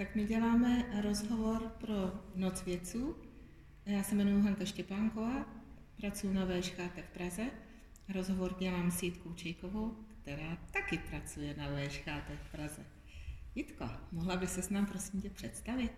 Tak 0.00 0.14
my 0.14 0.24
děláme 0.24 0.84
rozhovor 1.02 1.72
pro 1.80 2.12
Noc 2.34 2.64
vědců. 2.64 3.16
Já 3.86 4.02
se 4.02 4.14
jmenuji 4.14 4.42
Hanka 4.42 4.64
Štěpánková, 4.64 5.44
pracuji 5.96 6.34
na 6.34 6.46
VŠKT 6.46 6.96
v 6.96 7.14
Praze. 7.14 7.42
Rozhovor 8.14 8.56
dělám 8.58 8.90
s 8.90 9.02
Jitkou 9.02 9.32
Čejkovou, 9.32 9.96
která 10.22 10.58
taky 10.72 10.98
pracuje 10.98 11.54
na 11.56 11.66
VŠKT 11.66 12.30
v 12.44 12.52
Praze. 12.52 12.84
Jitko, 13.54 13.90
mohla 14.12 14.36
by 14.36 14.46
se 14.46 14.62
s 14.62 14.70
nám 14.70 14.86
prosím 14.86 15.20
tě 15.20 15.30
představit? 15.30 15.92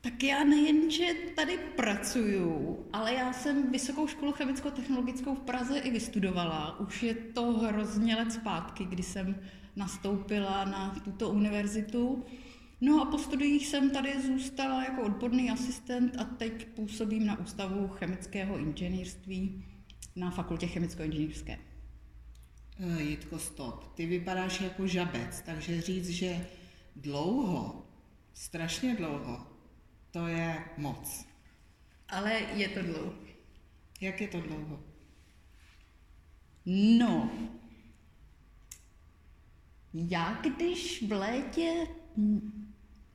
Tak 0.00 0.22
já 0.22 0.44
nejen, 0.44 0.90
že 0.90 1.14
tady 1.36 1.58
pracuju, 1.58 2.78
ale 2.92 3.14
já 3.14 3.32
jsem 3.32 3.72
Vysokou 3.72 4.06
školu 4.06 4.32
chemicko-technologickou 4.32 5.34
v 5.34 5.40
Praze 5.40 5.78
i 5.78 5.90
vystudovala. 5.90 6.80
Už 6.80 7.02
je 7.02 7.14
to 7.14 7.52
hrozně 7.52 8.16
let 8.16 8.32
zpátky, 8.32 8.84
kdy 8.84 9.02
jsem 9.02 9.36
nastoupila 9.76 10.64
na 10.64 11.00
tuto 11.04 11.30
univerzitu. 11.30 12.24
No 12.80 13.02
a 13.02 13.10
po 13.10 13.18
studiích 13.18 13.66
jsem 13.66 13.90
tady 13.90 14.22
zůstala 14.22 14.84
jako 14.84 15.02
odborný 15.02 15.50
asistent 15.50 16.16
a 16.18 16.24
teď 16.24 16.66
působím 16.66 17.26
na 17.26 17.38
Ústavu 17.38 17.88
chemického 17.88 18.58
inženýrství 18.58 19.64
na 20.16 20.30
fakultě 20.30 20.66
chemicko-inženýrské. 20.66 21.58
Eh, 22.80 23.02
Jitko, 23.02 23.38
stop. 23.38 23.94
Ty 23.94 24.06
vypadáš 24.06 24.60
jako 24.60 24.86
žabec, 24.86 25.42
takže 25.42 25.80
říct, 25.80 26.08
že 26.08 26.46
dlouho, 26.96 27.86
strašně 28.34 28.94
dlouho, 28.94 29.46
to 30.10 30.26
je 30.26 30.64
moc. 30.76 31.26
Ale 32.08 32.32
je 32.32 32.68
to 32.68 32.82
dlouho. 32.82 33.14
Jak 34.00 34.20
je 34.20 34.28
to 34.28 34.40
dlouho? 34.40 34.80
No, 36.66 37.30
já 39.94 40.40
když 40.42 41.04
v 41.08 41.12
létě 41.12 41.86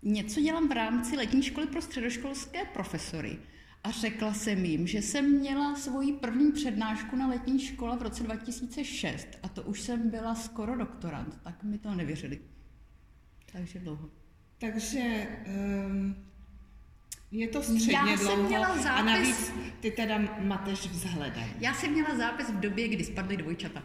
něco 0.03 0.41
dělám 0.41 0.69
v 0.69 0.71
rámci 0.71 1.17
letní 1.17 1.43
školy 1.43 1.67
pro 1.67 1.81
středoškolské 1.81 2.65
profesory 2.65 3.37
a 3.83 3.91
řekla 3.91 4.33
jsem 4.33 4.65
jim, 4.65 4.87
že 4.87 5.01
jsem 5.01 5.39
měla 5.39 5.75
svoji 5.75 6.13
první 6.13 6.51
přednášku 6.51 7.15
na 7.15 7.27
letní 7.27 7.59
škole 7.59 7.97
v 7.97 8.01
roce 8.01 8.23
2006 8.23 9.27
a 9.43 9.49
to 9.49 9.63
už 9.63 9.81
jsem 9.81 10.09
byla 10.09 10.35
skoro 10.35 10.77
doktorant, 10.77 11.41
tak 11.43 11.63
mi 11.63 11.77
to 11.77 11.95
nevěřili. 11.95 12.39
Takže 13.51 13.79
dlouho. 13.79 14.09
Takže 14.59 15.27
um, 15.87 16.15
je 17.31 17.47
to 17.47 17.63
středně 17.63 17.93
Já 17.93 18.15
dlouho 18.15 18.35
jsem 18.35 18.45
měla 18.45 18.67
a 18.67 18.77
zápis- 18.77 19.05
navíc 19.05 19.51
ty 19.79 19.91
teda 19.91 20.17
mateš 20.39 20.87
vzhledem. 20.87 21.49
Já 21.59 21.73
jsem 21.73 21.91
měla 21.91 22.17
zápis 22.17 22.49
v 22.49 22.59
době, 22.59 22.87
kdy 22.87 23.03
spadly 23.03 23.37
dvojčata. 23.37 23.83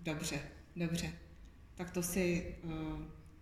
Dobře, 0.00 0.40
dobře. 0.76 1.12
Tak 1.80 1.90
to 1.90 2.02
si 2.02 2.54
uh, 2.62 2.72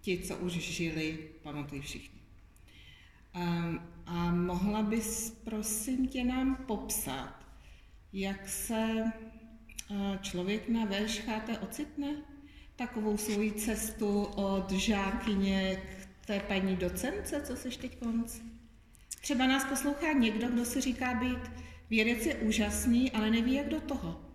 ti, 0.01 0.19
co 0.19 0.37
už 0.37 0.53
žili, 0.53 1.19
pamatují 1.43 1.81
všichni. 1.81 2.21
Um, 3.37 3.81
a 4.07 4.35
mohla 4.35 4.83
bys, 4.83 5.31
prosím 5.45 6.09
tě, 6.09 6.25
nám 6.25 6.57
popsat, 6.57 7.47
jak 8.13 8.49
se 8.49 9.05
uh, 9.91 10.17
člověk 10.23 10.69
na 10.69 10.87
VŠHT 10.87 11.63
ocitne? 11.63 12.17
Takovou 12.77 13.17
svoji 13.17 13.53
cestu 13.53 14.23
od 14.23 14.71
žákyně 14.71 15.83
k 16.21 16.27
té 16.27 16.41
paní 16.41 16.77
docence, 16.77 17.43
co 17.43 17.57
jsi 17.57 17.79
teď 17.79 17.99
konc? 17.99 18.41
Třeba 19.21 19.47
nás 19.47 19.65
poslouchá 19.65 20.13
někdo, 20.13 20.49
kdo 20.49 20.65
si 20.65 20.81
říká 20.81 21.15
být 21.15 21.51
vědec 21.91 22.27
je 22.27 22.35
úžasný, 22.35 23.13
ale 23.13 23.31
neví, 23.31 23.55
jak 23.55 23.69
do 23.69 23.81
toho. 23.81 24.28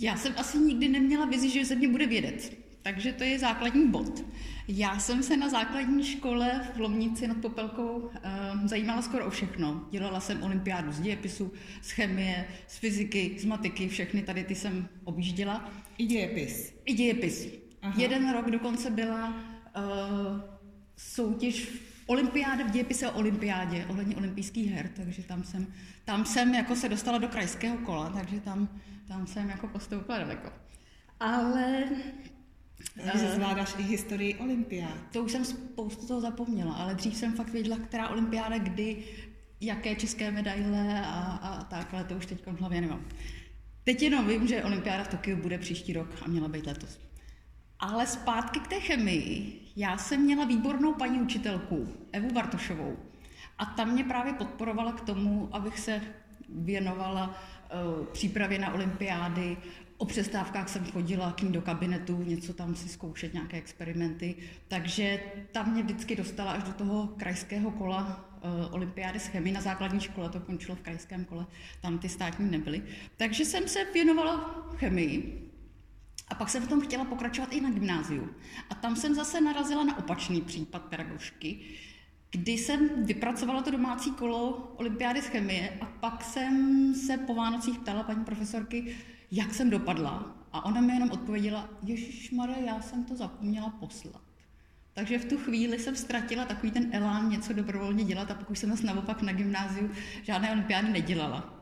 Já 0.00 0.16
jsem 0.16 0.34
asi 0.36 0.58
nikdy 0.58 0.88
neměla 0.88 1.26
vizi, 1.26 1.50
že 1.50 1.64
ze 1.64 1.74
mě 1.74 1.88
bude 1.88 2.06
vědec. 2.06 2.52
Takže 2.82 3.12
to 3.12 3.24
je 3.24 3.38
základní 3.38 3.88
bod. 3.90 4.24
Já 4.68 4.98
jsem 4.98 5.22
se 5.22 5.36
na 5.36 5.48
základní 5.48 6.04
škole 6.04 6.68
v 6.76 6.80
Lomnici 6.80 7.26
nad 7.28 7.36
Popelkou 7.36 7.96
uh, 7.96 8.10
zajímala 8.64 9.02
skoro 9.02 9.26
o 9.26 9.30
všechno. 9.30 9.88
Dělala 9.90 10.20
jsem 10.20 10.42
olympiádu 10.42 10.92
z 10.92 11.00
dějepisu, 11.00 11.52
z 11.82 11.90
chemie, 11.90 12.48
z 12.66 12.78
fyziky, 12.78 13.36
z 13.38 13.44
matiky, 13.44 13.88
všechny 13.88 14.22
tady 14.22 14.44
ty 14.44 14.54
jsem 14.54 14.88
objížděla. 15.04 15.72
I 15.98 16.06
dějepis. 16.06 16.74
I 16.84 16.94
dějepis. 16.94 17.48
Aha. 17.82 18.00
Jeden 18.00 18.32
rok 18.32 18.50
dokonce 18.50 18.90
byla 18.90 19.28
uh, 19.28 20.40
soutěž 20.96 21.68
olympiáda 22.06 22.64
v 22.64 22.70
dějepise 22.70 23.10
o 23.10 23.18
olympiádě, 23.18 23.86
ohledně 23.88 24.16
olympijských 24.16 24.72
her, 24.72 24.90
takže 24.96 25.22
tam 25.22 25.44
jsem, 25.44 25.66
tam 26.04 26.24
jsem 26.24 26.54
jako 26.54 26.76
se 26.76 26.88
dostala 26.88 27.18
do 27.18 27.28
krajského 27.28 27.78
kola, 27.78 28.10
takže 28.10 28.40
tam, 28.40 28.68
tam 29.08 29.26
jsem 29.26 29.48
jako 29.48 29.68
postoupila 29.68 30.18
daleko. 30.18 30.52
Ale 31.20 31.84
Takže 33.04 33.30
zvládáš 33.30 33.74
i 33.78 33.82
historii 33.82 34.34
olympiád. 34.34 34.98
to 35.12 35.24
už 35.24 35.32
jsem 35.32 35.44
spoustu 35.44 36.06
toho 36.06 36.20
zapomněla, 36.20 36.74
ale 36.74 36.94
dřív 36.94 37.16
jsem 37.16 37.32
fakt 37.32 37.48
věděla, 37.48 37.78
která 37.78 38.08
olympiáda, 38.08 38.58
kdy, 38.58 39.04
jaké 39.60 39.96
české 39.96 40.30
medaile 40.30 41.00
a, 41.06 41.20
a 41.42 41.64
tak, 41.64 41.94
ale 41.94 42.04
to 42.04 42.14
už 42.14 42.26
teď 42.26 42.46
v 42.46 42.60
hlavě 42.60 42.80
nemám. 42.80 43.04
Teď 43.84 44.02
jenom 44.02 44.26
vím, 44.26 44.46
že 44.46 44.64
olympiáda 44.64 45.04
v 45.04 45.08
Tokiu 45.08 45.36
bude 45.36 45.58
příští 45.58 45.92
rok 45.92 46.08
a 46.22 46.28
měla 46.28 46.48
být 46.48 46.66
letos. 46.66 46.98
Ale 47.84 48.06
zpátky 48.06 48.60
k 48.60 48.68
té 48.68 48.80
chemii. 48.80 49.60
Já 49.76 49.98
jsem 49.98 50.20
měla 50.20 50.44
výbornou 50.44 50.94
paní 50.94 51.20
učitelku, 51.20 51.88
Evu 52.12 52.32
Bartošovou. 52.32 52.96
A 53.58 53.64
ta 53.64 53.84
mě 53.84 54.04
právě 54.04 54.32
podporovala 54.32 54.92
k 54.92 55.00
tomu, 55.00 55.48
abych 55.52 55.78
se 55.78 56.00
věnovala 56.48 57.28
uh, 57.28 58.06
přípravě 58.06 58.58
na 58.58 58.74
olympiády. 58.74 59.56
O 59.96 60.04
přestávkách 60.04 60.68
jsem 60.68 60.84
chodila 60.84 61.32
k 61.32 61.42
ní 61.42 61.52
do 61.52 61.62
kabinetu, 61.62 62.22
něco 62.22 62.54
tam 62.54 62.74
si 62.74 62.88
zkoušet, 62.88 63.34
nějaké 63.34 63.56
experimenty. 63.56 64.34
Takže 64.68 65.20
tam 65.52 65.72
mě 65.72 65.82
vždycky 65.82 66.16
dostala 66.16 66.52
až 66.52 66.62
do 66.62 66.72
toho 66.72 67.06
krajského 67.06 67.70
kola 67.70 68.24
uh, 68.44 68.74
olympiády 68.74 69.20
z 69.20 69.26
chemii. 69.26 69.54
Na 69.54 69.60
základní 69.60 70.00
škole 70.00 70.28
to 70.28 70.40
končilo 70.40 70.76
v 70.76 70.80
krajském 70.80 71.24
kole, 71.24 71.46
tam 71.80 71.98
ty 71.98 72.08
státní 72.08 72.50
nebyly. 72.50 72.82
Takže 73.16 73.44
jsem 73.44 73.68
se 73.68 73.84
věnovala 73.94 74.64
chemii. 74.76 75.50
A 76.28 76.34
pak 76.34 76.48
jsem 76.48 76.62
v 76.62 76.68
tom 76.68 76.80
chtěla 76.80 77.04
pokračovat 77.04 77.52
i 77.52 77.60
na 77.60 77.70
gymnáziu. 77.70 78.28
A 78.70 78.74
tam 78.74 78.96
jsem 78.96 79.14
zase 79.14 79.40
narazila 79.40 79.84
na 79.84 79.98
opačný 79.98 80.40
případ 80.40 80.82
pedagožky, 80.82 81.60
kdy 82.30 82.52
jsem 82.52 83.04
vypracovala 83.04 83.62
to 83.62 83.70
domácí 83.70 84.10
kolo 84.10 84.52
olympiády 84.76 85.22
z 85.22 85.26
chemie 85.26 85.78
a 85.80 85.86
pak 85.86 86.24
jsem 86.24 86.94
se 86.94 87.18
po 87.18 87.34
Vánocích 87.34 87.78
ptala 87.78 88.02
paní 88.02 88.24
profesorky, 88.24 88.96
jak 89.30 89.54
jsem 89.54 89.70
dopadla. 89.70 90.36
A 90.52 90.64
ona 90.64 90.80
mi 90.80 90.92
jenom 90.92 91.10
odpověděla, 91.10 91.68
Ježíš 91.82 92.34
já 92.64 92.80
jsem 92.80 93.04
to 93.04 93.16
zapomněla 93.16 93.70
poslat. 93.70 94.22
Takže 94.94 95.18
v 95.18 95.24
tu 95.24 95.38
chvíli 95.38 95.78
jsem 95.78 95.96
ztratila 95.96 96.44
takový 96.44 96.72
ten 96.72 96.88
elán 96.92 97.30
něco 97.30 97.52
dobrovolně 97.52 98.04
dělat 98.04 98.30
a 98.30 98.34
pokud 98.34 98.58
jsem 98.58 98.70
zase 98.70 98.86
naopak 98.86 99.22
na 99.22 99.32
gymnáziu 99.32 99.90
žádné 100.22 100.52
olympiády 100.52 100.88
nedělala. 100.88 101.54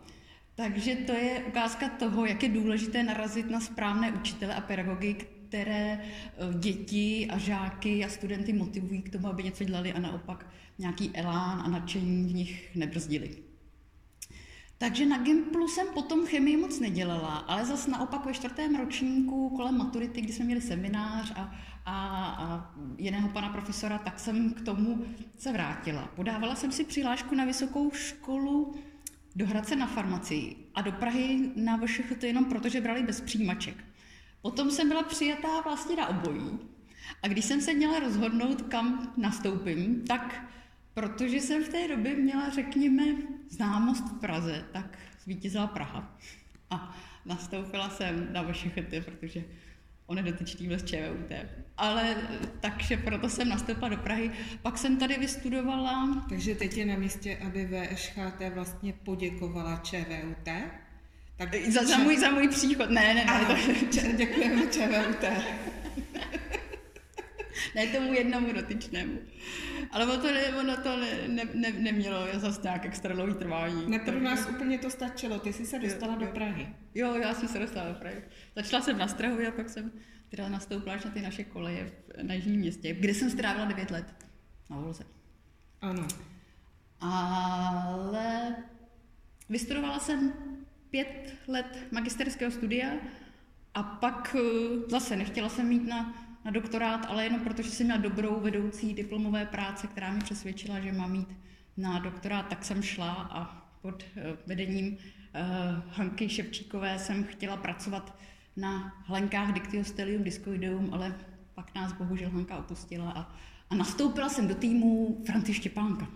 Takže 0.63 0.95
to 0.95 1.13
je 1.13 1.45
ukázka 1.49 1.89
toho, 1.89 2.27
jak 2.27 2.43
je 2.43 2.49
důležité 2.49 3.03
narazit 3.03 3.51
na 3.51 3.61
správné 3.61 4.13
učitele 4.13 4.55
a 4.55 4.61
pedagogy, 4.61 5.15
které 5.15 6.01
eh, 6.01 6.59
děti 6.59 7.29
a 7.31 7.39
žáky 7.39 8.05
a 8.05 8.09
studenty 8.09 8.53
motivují 8.53 9.03
k 9.03 9.13
tomu, 9.13 9.29
aby 9.29 9.43
něco 9.43 9.65
dělali 9.65 9.93
a 9.93 10.01
naopak 10.01 10.47
nějaký 10.79 11.11
elán 11.15 11.63
a 11.65 11.69
nadšení 11.69 12.29
v 12.29 12.35
nich 12.35 12.77
nebrzdili. 12.77 13.37
Takže 14.79 15.07
na 15.07 15.19
Gimplu 15.19 15.69
jsem 15.69 15.87
potom 15.95 16.27
chemii 16.27 16.57
moc 16.57 16.81
nedělala, 16.81 17.37
ale 17.37 17.67
zase 17.67 17.91
naopak 17.91 18.27
ve 18.27 18.35
čtvrtém 18.35 18.77
ročníku 18.77 19.51
kolem 19.57 19.79
maturity, 19.79 20.21
kdy 20.21 20.33
jsme 20.33 20.45
měli 20.45 20.61
seminář 20.61 21.33
a, 21.37 21.55
a, 21.85 22.27
a 22.27 22.75
jiného 22.99 23.29
pana 23.29 23.49
profesora, 23.49 23.99
tak 23.99 24.21
jsem 24.21 24.55
k 24.55 24.61
tomu 24.61 25.05
se 25.37 25.53
vrátila. 25.53 26.11
Podávala 26.17 26.55
jsem 26.55 26.73
si 26.73 26.85
přihlášku 26.85 27.35
na 27.35 27.45
vysokou 27.45 27.91
školu 27.91 28.75
do 29.37 29.47
Hradce 29.47 29.77
na 29.77 29.87
farmacii 29.87 30.57
a 30.75 30.83
do 30.83 30.93
Prahy 30.93 31.51
na 31.57 31.77
VŠHT 31.77 32.23
jenom 32.23 32.45
proto, 32.45 32.69
že 32.69 32.81
brali 32.81 33.03
bez 33.03 33.21
přijímaček. 33.21 33.85
Potom 34.43 34.71
jsem 34.71 34.89
byla 34.89 35.03
přijatá 35.03 35.61
vlastně 35.61 35.97
na 35.97 36.09
obojí. 36.09 36.59
A 37.23 37.29
když 37.29 37.45
jsem 37.45 37.61
se 37.61 37.75
měla 37.75 37.99
rozhodnout, 37.99 38.63
kam 38.63 39.13
nastoupím, 39.17 40.05
tak 40.05 40.45
protože 40.95 41.37
jsem 41.37 41.65
v 41.65 41.69
té 41.69 41.89
době 41.89 42.15
měla, 42.15 42.51
řekněme, 42.51 43.05
známost 43.49 44.05
v 44.05 44.21
Praze, 44.21 44.65
tak 44.73 44.99
zvítězila 45.25 45.67
Praha. 45.67 46.19
A 46.71 46.97
nastoupila 47.27 47.91
jsem 47.91 48.33
na 48.33 48.43
VŠHT, 48.43 49.05
protože 49.05 49.45
on 50.13 50.19
je 50.19 50.33
dotyčný 50.33 50.69
byl 50.69 50.79
z 50.79 50.85
ČVUT. 50.85 51.33
Ale 51.77 52.17
takže 52.61 52.97
proto 52.97 53.29
jsem 53.29 53.49
nastoupila 53.49 53.89
do 53.89 53.97
Prahy. 53.97 54.31
Pak 54.63 54.79
jsem 54.79 54.97
tady 54.97 55.19
vystudovala 55.19 56.25
Takže 56.29 56.55
teď 56.55 56.77
je 56.77 56.87
na 56.87 56.97
místě, 56.97 57.39
aby 57.47 57.67
VŠHT 57.67 58.55
vlastně 58.55 58.93
poděkovala 58.93 59.81
ČVUT. 59.85 60.49
Tak 61.37 61.55
za, 61.69 61.85
za, 61.85 61.99
můj, 61.99 62.19
za 62.19 62.31
můj 62.31 62.49
příchod. 62.49 62.91
Ne, 62.91 63.15
ne, 63.15 63.15
ne. 63.15 63.25
Ano, 63.25 63.57
to- 63.91 64.17
děkujeme 64.17 64.63
ČVUT. 64.67 65.25
ne 67.75 67.87
tomu 67.87 68.13
jednomu 68.13 68.53
dotyčnému. 68.53 69.19
Ale 69.91 70.05
ono 70.05 70.19
to, 70.19 70.33
ne, 70.33 70.57
ono 70.57 70.77
to 70.77 70.97
ne, 70.97 71.29
ne, 71.29 71.45
ne, 71.55 71.73
nemělo 71.73 72.27
zase 72.33 72.61
nějak 72.63 72.85
extra 72.85 73.15
dlouhý 73.15 73.35
trvání. 73.35 73.91
Ne, 73.91 73.99
pro 73.99 74.21
nás 74.21 74.49
úplně 74.51 74.79
to 74.79 74.91
stačilo, 74.91 75.39
ty 75.39 75.53
jsi 75.53 75.67
se 75.67 75.79
dostala 75.79 76.13
jo, 76.13 76.21
do 76.21 76.27
Prahy. 76.27 76.69
Jo, 76.95 77.15
já 77.15 77.35
jsem 77.35 77.49
se 77.49 77.59
dostala 77.59 77.89
do 77.89 77.95
Prahy. 77.95 78.23
Začala 78.57 78.83
jsem 78.83 78.99
na 78.99 79.09
Strahově 79.09 79.49
a 79.49 79.51
pak 79.51 79.71
jsem 79.71 79.93
teda 80.29 80.49
nastoupila 80.49 80.97
na 81.05 81.11
ty 81.11 81.23
naše 81.23 81.45
koleje 81.45 81.85
v, 81.85 82.23
na 82.23 82.35
Jižním 82.35 82.61
městě, 82.61 82.95
kde 82.95 83.15
jsem 83.15 83.31
strávila 83.31 83.65
9 83.65 83.91
let 83.91 84.15
na 84.71 84.77
Volze. 84.77 85.05
Ano. 85.81 86.09
Ale 87.01 88.57
vystudovala 89.49 89.99
jsem 89.99 90.33
pět 90.91 91.35
let 91.49 91.87
magisterského 91.91 92.51
studia 92.51 92.91
a 93.75 93.83
pak 93.83 94.37
eh, 94.39 94.91
zase 94.91 95.17
nechtěla 95.17 95.49
jsem 95.49 95.69
mít 95.69 95.87
na, 95.87 96.15
na 96.45 96.51
doktorát, 96.51 97.07
ale 97.09 97.25
jenom 97.25 97.41
protože 97.41 97.71
jsem 97.71 97.87
měla 97.87 98.01
dobrou 98.01 98.41
vedoucí 98.41 98.95
diplomové 98.95 99.47
práce, 99.47 99.87
která 99.87 100.13
mi 100.13 100.21
přesvědčila, 100.21 100.81
že 100.81 100.93
mám 100.93 101.13
mít 101.13 101.37
na 101.77 101.99
doktorát, 101.99 102.49
tak 102.49 102.65
jsem 102.65 102.83
šla 102.83 103.13
a 103.13 103.63
pod 103.83 104.05
eh, 104.17 104.37
vedením 104.47 104.93
uh, 104.93 104.99
Hanky 105.91 106.29
Ševčíkové 106.29 106.99
jsem 106.99 107.25
chtěla 107.25 107.57
pracovat 107.57 108.19
na 108.57 109.03
hlenkách 109.07 109.53
Dictyostelium 109.53 110.25
discoideum, 110.25 110.95
ale 110.95 111.15
pak 111.55 111.75
nás 111.75 111.93
bohužel 111.93 112.31
Hanka 112.31 112.57
opustila 112.57 113.11
a, 113.13 113.35
a 113.71 113.75
nastoupila 113.75 114.29
jsem 114.29 114.49
do 114.49 114.55
týmu 114.55 115.23
Franty 115.27 115.55
Štěpánka. 115.55 116.09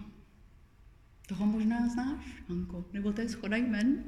Toho 1.28 1.46
možná 1.46 1.88
znáš, 1.88 2.24
Hanko? 2.48 2.84
Nebo 2.92 3.12
to 3.12 3.20
je 3.20 3.28
schoda 3.28 3.56
jmen? 3.56 4.04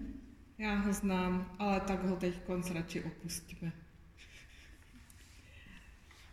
Já 0.58 0.74
ho 0.74 0.92
znám, 0.92 1.54
ale 1.58 1.80
tak 1.80 2.04
ho 2.04 2.16
teď 2.16 2.34
konc 2.46 2.70
radši 2.70 3.02
opustíme. 3.02 3.72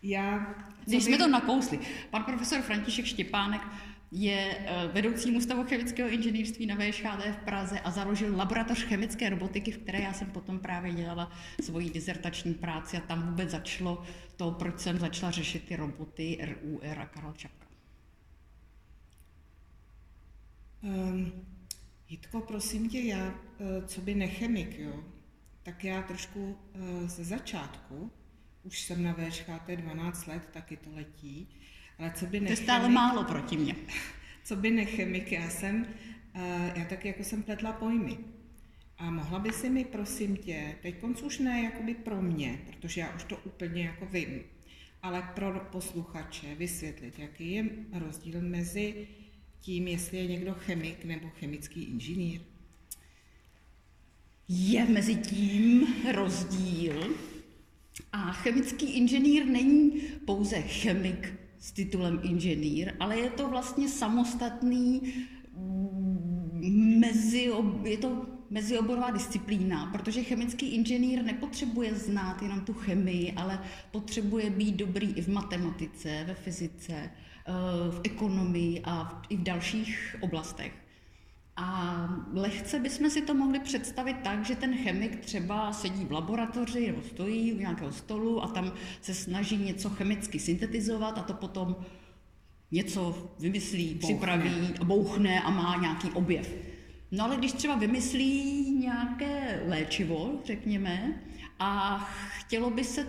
Já, 0.08 0.54
Když 0.84 1.04
jsme 1.04 1.18
to 1.18 1.28
nakousli, 1.28 1.78
pan 2.10 2.24
profesor 2.24 2.60
František 2.60 3.04
Štěpánek 3.04 3.62
je 4.10 4.56
eh, 4.58 4.88
vedoucí 4.92 5.36
Ústavu 5.36 5.64
chemického 5.64 6.08
inženýrství 6.10 6.66
na 6.66 6.74
VŠHT 6.74 7.24
v 7.32 7.44
Praze 7.44 7.80
a 7.80 7.90
založil 7.90 8.36
laboratoř 8.36 8.84
chemické 8.84 9.30
robotiky, 9.30 9.72
v 9.72 9.78
které 9.78 10.00
já 10.00 10.12
jsem 10.12 10.30
potom 10.30 10.58
právě 10.58 10.92
dělala 10.92 11.32
svoji 11.62 11.90
dizertační 11.90 12.54
práci 12.54 12.96
a 12.96 13.00
tam 13.00 13.28
vůbec 13.28 13.50
začalo 13.50 14.02
to, 14.36 14.50
proč 14.50 14.80
jsem 14.80 14.98
začala 14.98 15.32
řešit 15.32 15.64
ty 15.64 15.76
roboty 15.76 16.38
RUR 16.40 16.98
a 16.98 17.06
Karel 17.06 17.32
Čapka. 17.32 17.66
Um, 20.82 21.32
Jitko, 22.08 22.40
prosím 22.40 22.88
tě, 22.88 23.00
já, 23.00 23.34
eh, 23.60 23.86
co 23.86 24.00
by 24.00 24.14
nechemik, 24.14 24.78
jo, 24.78 25.04
tak 25.62 25.84
já 25.84 26.02
trošku 26.02 26.58
eh, 26.74 27.08
ze 27.08 27.24
začátku, 27.24 28.10
už 28.66 28.80
jsem 28.80 29.02
na 29.02 29.12
VŠHT 29.12 29.68
12 29.76 30.26
let, 30.26 30.48
taky 30.52 30.76
to 30.76 30.90
letí, 30.94 31.48
ale 31.98 32.12
co 32.14 32.26
by 32.26 32.40
nechemik... 32.40 32.58
To 32.58 32.62
je 32.62 32.64
stále 32.64 32.88
málo 32.88 33.24
proti 33.24 33.56
mně. 33.56 33.74
Co 34.44 34.56
by 34.56 34.70
nechemik, 34.70 35.32
já 35.32 35.50
jsem, 35.50 35.86
eh, 36.34 36.72
já 36.76 36.84
taky 36.84 37.08
jako 37.08 37.24
jsem 37.24 37.42
pletla 37.42 37.72
pojmy. 37.72 38.18
A 38.98 39.10
mohla 39.10 39.38
by 39.38 39.52
si 39.52 39.70
mi, 39.70 39.84
prosím 39.84 40.36
tě, 40.36 40.76
teď 40.82 40.98
konc 40.98 41.22
už 41.22 41.38
ne 41.38 41.62
jakoby 41.62 41.94
pro 41.94 42.22
mě, 42.22 42.60
protože 42.66 43.00
já 43.00 43.14
už 43.16 43.24
to 43.24 43.36
úplně 43.36 43.82
jako 43.82 44.06
vím, 44.06 44.42
ale 45.02 45.30
pro 45.34 45.60
posluchače 45.60 46.54
vysvětlit, 46.54 47.18
jaký 47.18 47.52
je 47.52 47.64
rozdíl 47.92 48.40
mezi 48.40 49.08
tím, 49.60 49.88
jestli 49.88 50.18
je 50.18 50.26
někdo 50.26 50.54
chemik 50.54 51.04
nebo 51.04 51.28
chemický 51.28 51.84
inženýr? 51.84 52.40
Je 54.48 54.84
mezi 54.84 55.14
tím 55.14 55.86
rozdíl. 56.12 57.16
A 58.12 58.32
chemický 58.32 58.86
inženýr 58.86 59.46
není 59.46 59.90
pouze 60.24 60.60
chemik 60.60 61.34
s 61.58 61.72
titulem 61.72 62.20
inženýr, 62.22 62.92
ale 63.00 63.18
je 63.18 63.30
to 63.30 63.48
vlastně 63.48 63.88
samostatný 63.88 65.02
mezi, 67.00 67.50
je 67.84 67.98
to 67.98 68.26
mezioborová 68.50 69.10
disciplína, 69.10 69.86
protože 69.86 70.22
chemický 70.22 70.66
inženýr 70.66 71.24
nepotřebuje 71.24 71.94
znát 71.94 72.42
jenom 72.42 72.60
tu 72.60 72.72
chemii, 72.72 73.32
ale 73.32 73.60
potřebuje 73.90 74.50
být 74.50 74.76
dobrý 74.76 75.12
i 75.12 75.22
v 75.22 75.28
matematice, 75.28 76.24
ve 76.26 76.34
fyzice, 76.34 77.10
Eh, 77.48 77.90
v 77.90 78.00
ekonomii 78.04 78.82
a 78.84 79.22
i 79.28 79.36
v 79.36 79.42
dalších 79.42 80.16
oblastech. 80.20 80.72
A 81.56 82.08
lehce 82.32 82.78
bychom 82.78 83.10
si 83.10 83.22
to 83.22 83.34
mohli 83.34 83.60
představit 83.60 84.16
tak, 84.24 84.44
že 84.44 84.56
ten 84.56 84.76
chemik 84.76 85.20
třeba 85.20 85.72
sedí 85.72 86.04
v 86.04 86.12
laboratoři 86.12 86.86
nebo 86.86 87.02
stojí 87.02 87.52
u 87.52 87.58
nějakého 87.58 87.92
stolu 87.92 88.44
a 88.44 88.48
tam 88.48 88.72
se 89.00 89.14
snaží 89.14 89.56
něco 89.56 89.90
chemicky 89.90 90.38
syntetizovat 90.38 91.18
a 91.18 91.22
to 91.22 91.34
potom 91.34 91.76
něco 92.70 93.32
vymyslí, 93.38 93.94
bouchne. 93.94 94.08
připraví, 94.08 94.74
bouchne 94.84 95.42
a 95.42 95.50
má 95.50 95.76
nějaký 95.80 96.10
objev. 96.10 96.54
No 97.10 97.24
ale 97.24 97.36
když 97.36 97.52
třeba 97.52 97.74
vymyslí 97.74 98.70
nějaké 98.78 99.62
léčivo, 99.66 100.40
řekněme, 100.44 101.22
a 101.58 101.98
chtělo 102.38 102.70
by 102.70 102.84
se 102.84 103.06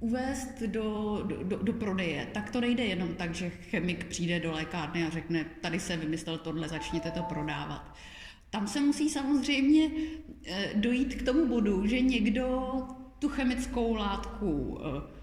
uvést 0.00 0.62
do, 0.62 1.20
do, 1.44 1.56
do 1.56 1.72
prodeje, 1.72 2.26
tak 2.34 2.50
to 2.50 2.60
nejde 2.60 2.84
jenom 2.84 3.14
tak, 3.14 3.34
že 3.34 3.50
chemik 3.50 4.04
přijde 4.04 4.40
do 4.40 4.52
lékárny 4.52 5.06
a 5.06 5.10
řekne, 5.10 5.44
tady 5.60 5.80
se 5.80 5.96
vymyslel 5.96 6.38
tohle, 6.38 6.68
začněte 6.68 7.10
to 7.10 7.22
prodávat. 7.22 7.94
Tam 8.50 8.66
se 8.66 8.80
musí 8.80 9.10
samozřejmě 9.10 9.90
eh, 10.46 10.70
dojít 10.74 11.14
k 11.14 11.22
tomu 11.22 11.46
bodu, 11.46 11.86
že 11.86 12.00
někdo 12.00 12.72
tu 13.18 13.28
chemickou 13.28 13.94
látku 13.94 14.80
eh, 14.80 15.20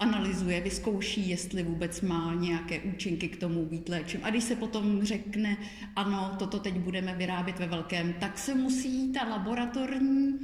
zanalizuje, 0.00 0.60
vyzkouší, 0.60 1.28
jestli 1.28 1.62
vůbec 1.62 2.00
má 2.00 2.34
nějaké 2.34 2.80
účinky 2.80 3.28
k 3.28 3.40
tomu 3.40 3.64
být 3.64 3.88
léčím. 3.88 4.20
A 4.22 4.30
když 4.30 4.44
se 4.44 4.56
potom 4.56 5.02
řekne, 5.02 5.56
ano, 5.96 6.36
toto 6.38 6.58
teď 6.58 6.74
budeme 6.74 7.14
vyrábět 7.14 7.58
ve 7.58 7.66
velkém, 7.66 8.14
tak 8.20 8.38
se 8.38 8.54
musí 8.54 9.12
ta 9.12 9.24
laboratorní 9.24 10.38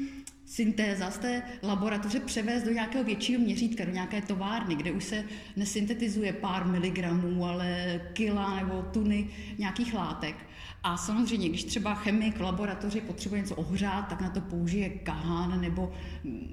syntéza 0.46 1.10
z 1.10 1.18
té 1.18 1.42
laboratoře 1.62 2.20
převést 2.20 2.64
do 2.64 2.70
nějakého 2.70 3.04
většího 3.04 3.40
měřítka, 3.40 3.84
do 3.84 3.90
nějaké 3.90 4.22
továrny, 4.22 4.74
kde 4.74 4.92
už 4.92 5.04
se 5.04 5.24
nesyntetizuje 5.56 6.32
pár 6.32 6.66
miligramů, 6.66 7.46
ale 7.46 8.00
kila 8.12 8.56
nebo 8.56 8.82
tuny 8.82 9.28
nějakých 9.58 9.94
látek. 9.94 10.36
A 10.82 10.96
samozřejmě, 10.96 11.48
když 11.48 11.64
třeba 11.64 11.94
chemik 11.94 12.36
v 12.36 12.40
laboratoři 12.40 13.00
potřebuje 13.00 13.40
něco 13.40 13.54
ohřát, 13.54 14.08
tak 14.08 14.20
na 14.20 14.30
to 14.30 14.40
použije 14.40 14.88
kahán 14.88 15.60
nebo 15.60 15.92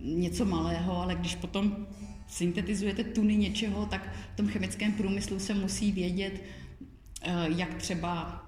něco 0.02 0.46
malého, 0.46 1.02
ale 1.02 1.16
když 1.16 1.36
potom 1.36 1.88
syntetizujete 2.28 3.04
tuny 3.04 3.36
něčeho, 3.36 3.86
tak 3.86 4.10
v 4.34 4.38
tom 4.38 4.48
chemickém 4.48 4.92
průmyslu 4.92 5.40
se 5.40 5.54
musí 5.54 5.92
vědět, 5.92 6.44
eh, 7.22 7.34
jak 7.56 7.74
třeba 7.74 8.44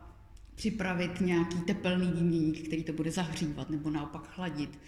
připravit 0.55 1.21
nějaký 1.21 1.57
tepelný 1.57 2.11
výměník, 2.11 2.67
který 2.67 2.83
to 2.83 2.93
bude 2.93 3.11
zahřívat 3.11 3.69
nebo 3.69 3.89
naopak 3.89 4.27
chladit 4.27 4.79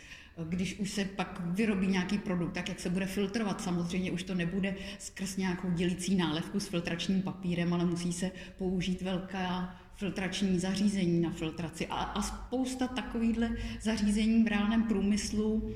když 0.44 0.79
už 0.79 0.91
se 0.91 1.06
pak 1.06 1.41
vyrobí 1.45 1.88
nějaký 1.88 2.17
produkt, 2.17 2.53
tak 2.53 2.69
jak 2.69 2.79
se 2.79 2.89
bude 2.89 3.06
filtrovat. 3.06 3.62
Samozřejmě 3.62 4.12
už 4.12 4.23
to 4.23 4.35
nebude 4.35 4.75
skrz 5.00 5.38
nějakou 5.38 5.71
dělící 5.71 6.15
nálevku 6.15 6.59
s 6.59 6.67
filtračním 6.67 7.21
papírem, 7.21 7.74
ale 7.74 7.86
musí 7.86 8.13
se 8.13 8.31
použít 8.57 9.01
velká 9.01 9.75
filtrační 9.95 10.60
zařízení 10.60 11.22
na 11.22 11.31
filtraci. 11.31 11.88
A, 11.88 11.95
a 11.95 12.22
spousta 12.22 12.88
takovýchhle 12.88 13.57
zařízení 13.81 14.43
v 14.43 14.48
reálném 14.48 14.84
průmyslu 14.84 15.75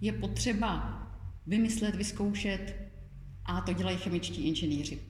je 0.00 0.12
potřeba 0.12 0.96
vymyslet, 1.46 1.94
vyzkoušet 1.94 2.74
a 3.44 3.60
to 3.60 3.72
dělají 3.72 3.96
chemičtí 3.96 4.48
inženýři. 4.48 5.09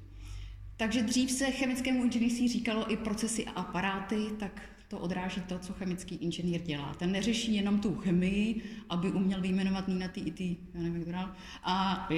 Takže 0.81 1.03
dřív 1.03 1.31
se 1.31 1.51
chemickému 1.51 2.05
inženýrství 2.05 2.49
říkalo 2.49 2.93
i 2.93 2.97
procesy 2.97 3.45
a 3.45 3.51
aparáty, 3.51 4.17
tak 4.39 4.63
to 4.89 4.99
odráží 4.99 5.41
to, 5.41 5.59
co 5.59 5.73
chemický 5.73 6.15
inženýr 6.15 6.61
dělá. 6.61 6.95
Ten 6.95 7.13
neřeší 7.13 7.55
jenom 7.55 7.81
tu 7.81 7.95
chemii, 7.95 8.63
aby 8.89 9.13
uměl 9.13 9.41
vyjmenovat 9.41 9.89
Nina 9.89 10.09
ty 10.09 10.21
i 10.21 10.31
ty, 10.31 10.57
já 10.75 10.81
nevím, 10.81 10.97
jak 10.97 11.27
to 11.27 11.33
a, 11.63 12.09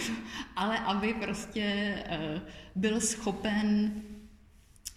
ale 0.56 0.78
aby 0.78 1.14
prostě 1.14 1.62
eh, 2.06 2.40
byl 2.74 3.00
schopen 3.00 3.92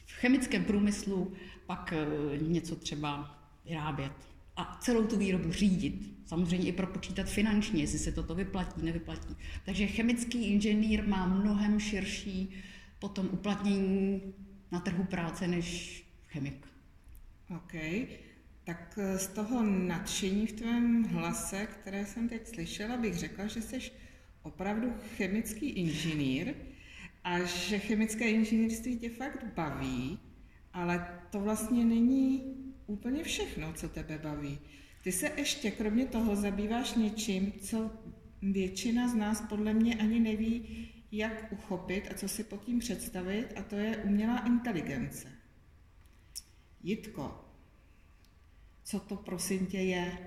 v 0.05 0.13
chemickém 0.13 0.63
průmyslu 0.63 1.33
pak 1.65 1.93
eh, 1.93 2.37
něco 2.37 2.75
třeba 2.75 3.39
vyrábět 3.65 4.13
a 4.55 4.77
celou 4.81 5.03
tu 5.03 5.17
výrobu 5.17 5.51
řídit. 5.51 6.13
Samozřejmě 6.25 6.67
i 6.67 6.71
propočítat 6.71 7.29
finančně, 7.29 7.81
jestli 7.81 7.99
se 7.99 8.11
toto 8.11 8.35
vyplatí, 8.35 8.81
nevyplatí. 8.81 9.35
Takže 9.65 9.87
chemický 9.87 10.45
inženýr 10.45 11.07
má 11.07 11.27
mnohem 11.27 11.79
širší 11.79 12.53
potom 13.05 13.29
uplatnění 13.31 14.21
na 14.71 14.79
trhu 14.79 15.03
práce 15.03 15.47
než 15.47 15.67
chemik. 16.27 16.67
OK. 17.55 17.73
Tak 18.63 18.99
eh, 19.01 19.17
z 19.17 19.27
toho 19.27 19.63
nadšení 19.63 20.47
v 20.47 20.51
tvém 20.51 21.03
hlase, 21.03 21.65
které 21.65 22.05
jsem 22.05 22.29
teď 22.29 22.47
slyšela, 22.47 22.97
bych 22.97 23.13
řekla, 23.13 23.47
že 23.47 23.61
jsi 23.61 23.79
opravdu 24.43 24.93
chemický 25.17 25.69
inženýr 25.69 26.53
a 27.23 27.43
že 27.43 27.79
chemické 27.79 28.29
inženýrství 28.29 28.97
tě 28.97 29.09
fakt 29.09 29.45
baví, 29.55 30.19
ale 30.73 31.07
to 31.29 31.39
vlastně 31.39 31.85
není 31.85 32.43
úplně 32.87 33.23
všechno, 33.23 33.73
co 33.73 33.89
tebe 33.89 34.17
baví. 34.17 34.59
Ty 35.03 35.11
se 35.11 35.31
ještě 35.37 35.71
kromě 35.71 36.05
toho 36.05 36.35
zabýváš 36.35 36.93
něčím, 36.93 37.53
co 37.61 37.91
většina 38.41 39.07
z 39.07 39.15
nás 39.15 39.41
podle 39.41 39.73
mě 39.73 39.95
ani 39.95 40.19
neví, 40.19 40.87
jak 41.17 41.51
uchopit 41.51 42.11
a 42.11 42.13
co 42.13 42.27
si 42.27 42.43
pod 42.43 42.63
tím 42.63 42.79
představit, 42.79 43.47
a 43.55 43.63
to 43.63 43.75
je 43.75 43.97
umělá 43.97 44.45
inteligence. 44.45 45.31
Jitko, 46.83 47.45
co 48.83 48.99
to 48.99 49.15
prosím 49.15 49.65
tě 49.65 49.77
je? 49.77 50.17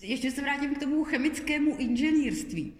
Ještě 0.00 0.30
se 0.30 0.42
vrátím 0.42 0.74
k 0.74 0.80
tomu 0.80 1.04
chemickému 1.04 1.76
inženýrství. 1.76 2.74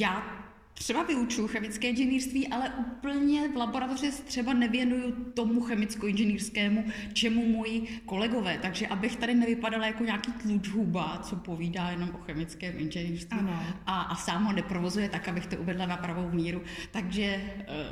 Já 0.00 0.48
třeba 0.82 1.02
vyučuju 1.02 1.48
chemické 1.48 1.88
inženýrství, 1.88 2.48
ale 2.48 2.70
úplně 2.70 3.48
v 3.48 3.56
laboratoři 3.56 4.12
se 4.12 4.22
třeba 4.22 4.52
nevěnuju 4.52 5.12
tomu 5.34 5.60
chemicko-inženýrskému, 5.60 6.84
čemu 7.12 7.48
moji 7.48 8.00
kolegové. 8.06 8.58
Takže 8.62 8.86
abych 8.86 9.16
tady 9.16 9.34
nevypadala 9.34 9.86
jako 9.86 10.04
nějaký 10.04 10.32
tlučhuba, 10.32 11.18
co 11.22 11.36
povídá 11.36 11.90
jenom 11.90 12.08
o 12.14 12.18
chemickém 12.18 12.74
inženýrství 12.78 13.38
Ano. 13.38 13.62
a, 13.86 14.00
a 14.00 14.16
sám 14.16 14.44
ho 14.44 14.52
neprovozuje 14.52 15.08
tak, 15.08 15.28
abych 15.28 15.46
to 15.46 15.56
uvedla 15.56 15.86
na 15.86 15.96
pravou 15.96 16.30
míru. 16.30 16.62
Takže 16.90 17.40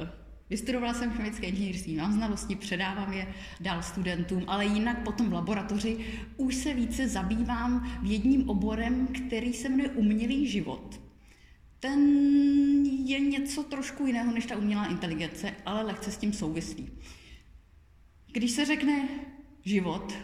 uh, 0.03 0.09
Vystudovala 0.51 0.95
jsem 0.95 1.11
chemické 1.11 1.47
inženýrství, 1.47 1.97
mám 1.97 2.13
znalosti, 2.13 2.57
předávám 2.57 3.13
je 3.13 3.27
dál 3.61 3.83
studentům, 3.83 4.45
ale 4.47 4.67
jinak 4.67 5.03
potom 5.03 5.31
v 5.31 5.33
laboratoři 5.33 5.99
už 6.37 6.55
se 6.55 6.75
více 6.75 7.09
zabývám 7.09 7.99
jedním 8.03 8.51
oborem, 8.51 9.07
který 9.07 9.53
se 9.53 9.69
jmenuje 9.69 9.91
umělý 9.91 10.47
život. 10.47 11.10
Ten 11.81 12.01
je 13.05 13.21
něco 13.21 13.63
trošku 13.63 14.07
jiného 14.07 14.33
než 14.33 14.47
ta 14.47 14.57
umělá 14.57 14.87
inteligence, 14.87 15.55
ale 15.67 15.83
lehce 15.83 16.13
s 16.13 16.17
tím 16.17 16.33
souvislí. 16.33 16.91
Když 18.33 18.51
se 18.51 18.65
řekne 18.65 19.09
život 19.65 20.15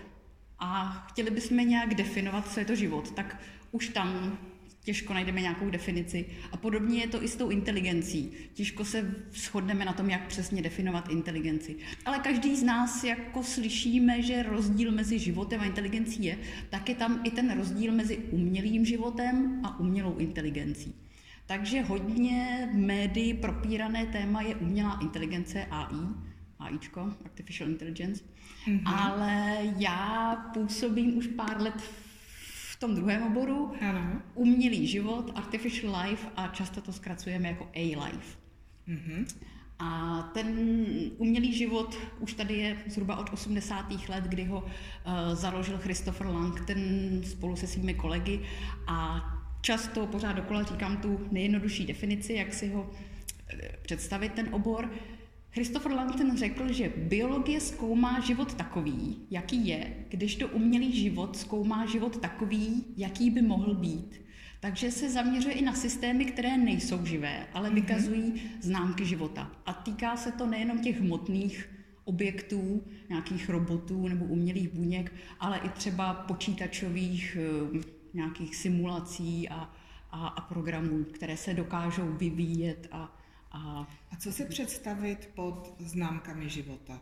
a 0.58 0.90
chtěli 1.10 1.30
bychom 1.30 1.56
nějak 1.56 1.94
definovat, 1.94 2.52
co 2.52 2.60
je 2.60 2.66
to 2.66 2.74
život, 2.74 3.10
tak 3.10 3.42
už 3.72 3.88
tam 3.88 4.38
těžko 4.86 5.14
najdeme 5.14 5.40
nějakou 5.40 5.70
definici. 5.70 6.26
A 6.52 6.56
podobně 6.56 7.00
je 7.00 7.08
to 7.08 7.22
i 7.22 7.28
s 7.28 7.36
tou 7.36 7.50
inteligencí. 7.50 8.30
Těžko 8.54 8.84
se 8.84 9.14
shodneme 9.32 9.84
na 9.84 9.92
tom, 9.92 10.10
jak 10.10 10.26
přesně 10.26 10.62
definovat 10.62 11.08
inteligenci. 11.08 11.76
Ale 12.04 12.18
každý 12.18 12.56
z 12.56 12.62
nás 12.62 13.04
jako 13.04 13.42
slyšíme, 13.42 14.22
že 14.22 14.42
rozdíl 14.42 14.92
mezi 14.92 15.18
životem 15.18 15.60
a 15.60 15.64
inteligencí 15.64 16.24
je, 16.24 16.38
tak 16.70 16.88
je 16.88 16.94
tam 16.94 17.20
i 17.24 17.30
ten 17.30 17.58
rozdíl 17.58 17.92
mezi 17.92 18.16
umělým 18.16 18.84
životem 18.84 19.60
a 19.64 19.80
umělou 19.80 20.16
inteligencí. 20.16 21.05
Takže 21.46 21.82
hodně 21.82 22.68
v 22.72 22.76
médii 22.76 23.34
propírané 23.34 24.06
téma 24.06 24.42
je 24.42 24.54
umělá 24.54 24.98
inteligence 25.02 25.66
AI, 25.70 25.96
AIčko, 26.58 27.12
Artificial 27.24 27.70
Intelligence, 27.70 28.24
mm-hmm. 28.66 28.82
ale 28.86 29.58
já 29.78 30.36
působím 30.54 31.16
už 31.16 31.26
pár 31.26 31.60
let 31.60 31.74
v 32.76 32.80
tom 32.80 32.94
druhém 32.94 33.22
oboru, 33.22 33.72
Ano. 33.80 34.22
umělý 34.34 34.86
život, 34.86 35.32
artificial 35.34 36.02
life 36.02 36.28
a 36.36 36.48
často 36.48 36.80
to 36.80 36.92
zkracujeme 36.92 37.48
jako 37.48 37.68
A-life. 37.74 38.38
Mhm. 38.86 39.26
A 39.78 40.22
ten 40.34 40.56
umělý 41.16 41.54
život 41.54 41.98
už 42.20 42.34
tady 42.34 42.54
je 42.54 42.76
zhruba 42.86 43.16
od 43.16 43.32
80. 43.32 44.08
let, 44.08 44.24
kdy 44.24 44.44
ho 44.44 44.60
uh, 44.60 44.70
založil 45.34 45.78
Christopher 45.78 46.26
Lang, 46.26 46.66
ten 46.66 46.80
spolu 47.24 47.56
se 47.56 47.66
svými 47.66 47.94
kolegy 47.94 48.40
a 48.86 49.20
často 49.66 50.06
pořád 50.06 50.32
dokola 50.32 50.62
říkám 50.62 50.96
tu 50.96 51.28
nejjednodušší 51.30 51.86
definici, 51.86 52.32
jak 52.32 52.54
si 52.54 52.68
ho 52.68 52.90
eh, 53.48 53.76
představit 53.82 54.32
ten 54.32 54.48
obor. 54.54 54.92
Christopher 55.50 55.92
Langton 55.92 56.36
řekl, 56.36 56.72
že 56.72 56.92
biologie 56.96 57.60
zkoumá 57.60 58.20
život 58.20 58.54
takový, 58.54 59.16
jaký 59.30 59.66
je, 59.66 59.92
když 60.08 60.36
to 60.36 60.48
umělý 60.48 61.00
život 61.02 61.36
zkoumá 61.36 61.86
život 61.86 62.16
takový, 62.16 62.84
jaký 62.96 63.30
by 63.30 63.42
mohl 63.42 63.74
být. 63.74 64.20
Takže 64.60 64.90
se 64.90 65.10
zaměřuje 65.10 65.54
i 65.54 65.64
na 65.64 65.74
systémy, 65.74 66.24
které 66.24 66.58
nejsou 66.58 67.06
živé, 67.06 67.46
ale 67.52 67.70
vykazují 67.70 68.34
známky 68.60 69.04
života. 69.04 69.50
A 69.66 69.72
týká 69.72 70.16
se 70.16 70.32
to 70.32 70.46
nejenom 70.46 70.78
těch 70.78 71.00
hmotných 71.00 71.68
objektů, 72.04 72.82
nějakých 73.08 73.48
robotů 73.48 74.08
nebo 74.08 74.24
umělých 74.24 74.68
buněk, 74.68 75.12
ale 75.40 75.58
i 75.58 75.68
třeba 75.68 76.14
počítačových 76.14 77.36
eh, 77.40 77.95
nějakých 78.16 78.56
simulací 78.56 79.48
a, 79.48 79.70
a, 80.10 80.28
a 80.28 80.40
programů, 80.40 81.04
které 81.04 81.36
se 81.36 81.54
dokážou 81.54 82.12
vyvíjet 82.12 82.88
a, 82.92 83.12
a 83.52 83.86
A 84.10 84.16
co 84.16 84.32
si 84.32 84.44
představit 84.44 85.30
pod 85.34 85.74
známkami 85.78 86.48
života? 86.48 87.00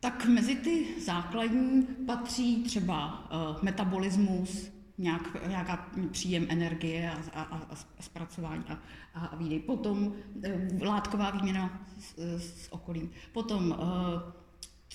Tak 0.00 0.26
mezi 0.26 0.56
ty 0.56 1.00
základní 1.00 1.82
patří 2.06 2.62
třeba 2.64 3.30
uh, 3.30 3.62
metabolismus, 3.62 4.68
nějak, 4.98 5.48
nějaká 5.48 5.90
příjem 6.10 6.46
energie 6.48 7.10
a, 7.10 7.40
a, 7.40 7.42
a, 7.42 7.56
a 7.98 8.02
zpracování 8.02 8.64
a, 8.68 8.78
a, 9.14 9.26
a 9.26 9.36
výdej. 9.36 9.60
Potom 9.60 10.06
uh, 10.06 10.82
látková 10.82 11.30
výměna 11.30 11.86
s, 11.98 12.14
s 12.38 12.72
okolím. 12.72 13.10
Potom 13.32 13.70
uh, 13.70 13.78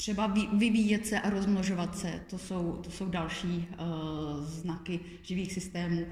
třeba 0.02 0.28
vy, 0.28 0.48
vyvíjet 0.54 1.08
se 1.08 1.20
a 1.20 1.30
rozmnožovat 1.30 1.98
se, 1.98 2.24
to 2.30 2.38
jsou, 2.38 2.80
to 2.84 2.92
jsou 2.92 3.10
další 3.10 3.68
uh, 3.72 4.46
znaky 4.46 5.00
živých 5.22 5.54
systémů. 5.54 6.06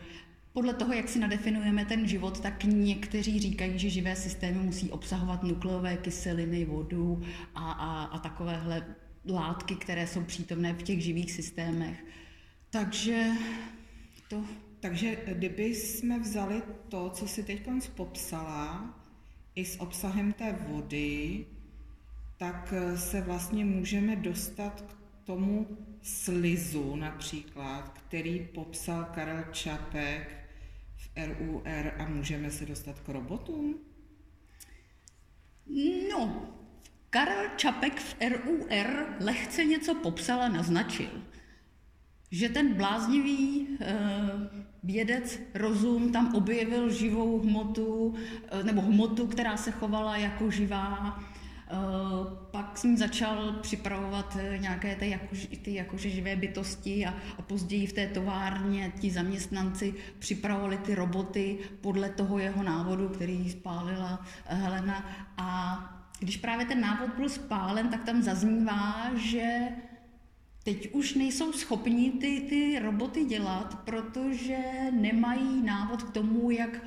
Podle 0.54 0.74
toho, 0.74 0.94
jak 0.94 1.10
si 1.10 1.20
nadefinujeme 1.20 1.86
ten 1.86 2.08
život, 2.08 2.40
tak 2.40 2.64
někteří 2.64 3.40
říkají, 3.40 3.80
že 3.80 3.90
živé 3.90 4.16
systémy 4.16 4.60
musí 4.60 4.90
obsahovat 4.90 5.44
nukleové 5.44 5.98
kyseliny, 5.98 6.66
vodu 6.66 7.22
a, 7.56 7.72
a, 7.72 8.04
a 8.04 8.20
takovéhle 8.20 8.86
látky, 9.26 9.76
které 9.76 10.08
jsou 10.08 10.24
přítomné 10.24 10.74
v 10.74 10.84
těch 10.84 11.04
živých 11.04 11.32
systémech. 11.32 12.06
Takže 12.70 13.28
to... 14.28 14.44
Takže 14.80 15.18
kdyby 15.26 15.76
jsme 15.76 16.20
vzali 16.20 16.62
to, 16.90 17.10
co 17.10 17.28
si 17.28 17.44
teď 17.44 17.62
popsala, 17.96 18.96
i 19.56 19.66
s 19.66 19.80
obsahem 19.80 20.34
té 20.34 20.60
vody, 20.68 21.46
tak 22.40 22.74
se 22.96 23.22
vlastně 23.22 23.66
můžeme 23.66 24.16
dostat 24.16 24.82
k 24.82 25.26
tomu 25.26 25.78
slizu 26.02 26.96
například, 26.96 27.90
který 27.90 28.48
popsal 28.54 29.06
Karel 29.16 29.44
Čapek 29.52 30.48
v 30.96 31.10
RUR 31.26 31.92
a 31.98 32.06
můžeme 32.06 32.52
se 32.52 32.66
dostat 32.66 33.00
k 33.00 33.10
robotům? 33.10 33.76
No, 36.12 36.50
Karel 37.10 37.50
Čapek 37.56 38.00
v 38.00 38.16
RUR 38.30 39.06
lehce 39.20 39.66
něco 39.66 39.96
popsal 39.96 40.42
a 40.42 40.48
naznačil. 40.48 41.10
Že 42.32 42.50
ten 42.50 42.74
bláznivý 42.74 43.68
e, 43.68 43.96
vědec 44.84 45.40
rozum 45.54 46.12
tam 46.12 46.36
objevil 46.36 46.90
živou 46.90 47.40
hmotu, 47.40 48.16
e, 48.52 48.64
nebo 48.64 48.82
hmotu, 48.82 49.28
která 49.28 49.58
se 49.58 49.72
chovala 49.72 50.18
jako 50.18 50.52
živá, 50.52 51.20
pak 52.52 52.78
jsem 52.78 52.98
začal 52.98 53.52
připravovat 53.62 54.38
nějaké 54.58 54.96
ty, 54.96 55.10
jako, 55.10 55.36
ty 55.62 55.74
jakože 55.74 56.10
živé 56.10 56.36
bytosti 56.36 57.06
a, 57.06 57.14
a 57.38 57.42
později 57.42 57.88
v 57.88 57.94
té 57.94 58.08
továrně 58.08 58.92
ti 59.00 59.12
zaměstnanci 59.12 59.94
připravovali 60.20 60.78
ty 60.78 60.96
roboty 60.96 61.58
podle 61.82 62.10
toho 62.10 62.40
jeho 62.40 62.64
návodu, 62.64 63.10
který 63.10 63.50
spálila 63.50 64.26
Helena. 64.46 65.06
A 65.38 65.80
když 66.20 66.38
právě 66.38 66.66
ten 66.66 66.82
návod 66.82 67.10
byl 67.16 67.30
spálen, 67.30 67.90
tak 67.90 68.04
tam 68.04 68.22
zaznívá, 68.22 69.12
že 69.16 69.68
teď 70.64 70.94
už 70.94 71.14
nejsou 71.16 71.54
schopni 71.54 72.12
ty, 72.12 72.46
ty 72.50 72.80
roboty 72.80 73.26
dělat, 73.26 73.80
protože 73.86 74.58
nemají 74.92 75.62
návod 75.62 76.04
k 76.04 76.12
tomu, 76.12 76.52
jak 76.52 76.84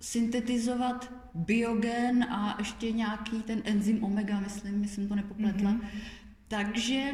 syntetizovat 0.00 1.12
biogen 1.36 2.24
a 2.24 2.56
ještě 2.58 2.92
nějaký 2.92 3.42
ten 3.42 3.62
enzym 3.64 4.04
omega, 4.04 4.40
myslím, 4.40 4.80
myslím 4.80 5.08
to 5.08 5.14
nepopletla. 5.14 5.70
Mm-hmm. 5.70 5.88
Takže 6.48 7.12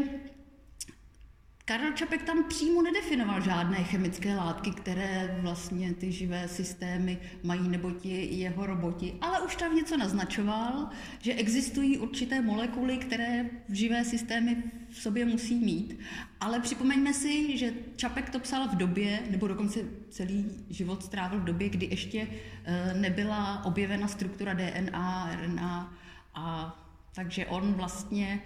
Karel 1.64 1.92
Čapek 1.92 2.23
tam 2.23 2.45
přímo 2.45 2.83
nedefinoval 2.83 3.40
žádné 3.40 3.85
chemické 3.85 4.37
látky, 4.37 4.71
které 4.71 5.38
vlastně 5.40 5.95
ty 5.95 6.12
živé 6.12 6.49
systémy 6.49 7.19
mají, 7.42 7.69
nebo 7.69 7.90
ti 7.90 8.25
jeho 8.37 8.66
roboti, 8.66 9.19
ale 9.21 9.40
už 9.40 9.57
tam 9.57 9.76
něco 9.76 9.97
naznačoval, 9.97 10.88
že 11.19 11.35
existují 11.35 11.99
určité 11.99 12.42
molekuly, 12.42 12.97
které 12.97 13.50
živé 13.69 14.04
systémy 14.04 14.62
v 14.90 14.97
sobě 14.97 15.25
musí 15.25 15.54
mít. 15.54 15.99
Ale 16.40 16.61
připomeňme 16.61 17.14
si, 17.14 17.59
že 17.59 17.73
Čapek 17.97 18.31
to 18.31 18.38
psal 18.38 18.69
v 18.69 18.76
době, 18.76 19.21
nebo 19.31 19.49
dokonce 19.49 19.81
celý 20.11 20.47
život 20.71 21.04
strávil 21.04 21.40
v 21.40 21.45
době, 21.45 21.69
kdy 21.69 21.87
ještě 21.87 22.28
eh, 22.64 22.95
nebyla 22.95 23.64
objevena 23.64 24.09
struktura 24.09 24.54
DNA, 24.54 25.31
RNA, 25.42 25.95
a 26.35 26.78
takže 27.14 27.47
on 27.47 27.73
vlastně 27.73 28.42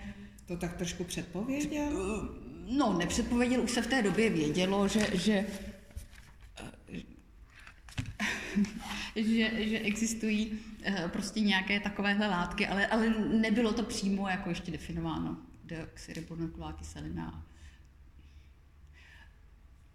to 0.46 0.56
tak 0.56 0.76
trošku 0.76 1.04
předpověděl? 1.04 2.28
No, 2.66 2.92
nepředpověděl, 2.99 3.62
už 3.62 3.70
se 3.70 3.82
v 3.82 3.87
té 3.87 4.02
době 4.02 4.30
vědělo, 4.30 4.88
že, 4.88 5.06
že, 5.14 5.46
že, 9.16 9.68
že 9.68 9.78
existují 9.78 10.58
eh, 10.82 11.08
prostě 11.08 11.40
nějaké 11.40 11.80
takovéhle 11.80 12.28
látky, 12.28 12.66
ale, 12.66 12.87
ale 12.87 13.11
nebylo 13.18 13.73
to 13.73 13.82
přímo 13.82 14.28
jako 14.28 14.49
ještě 14.49 14.70
definováno. 14.70 15.37
Deoxyribonukleová 15.64 16.73
kyselina. 16.73 17.46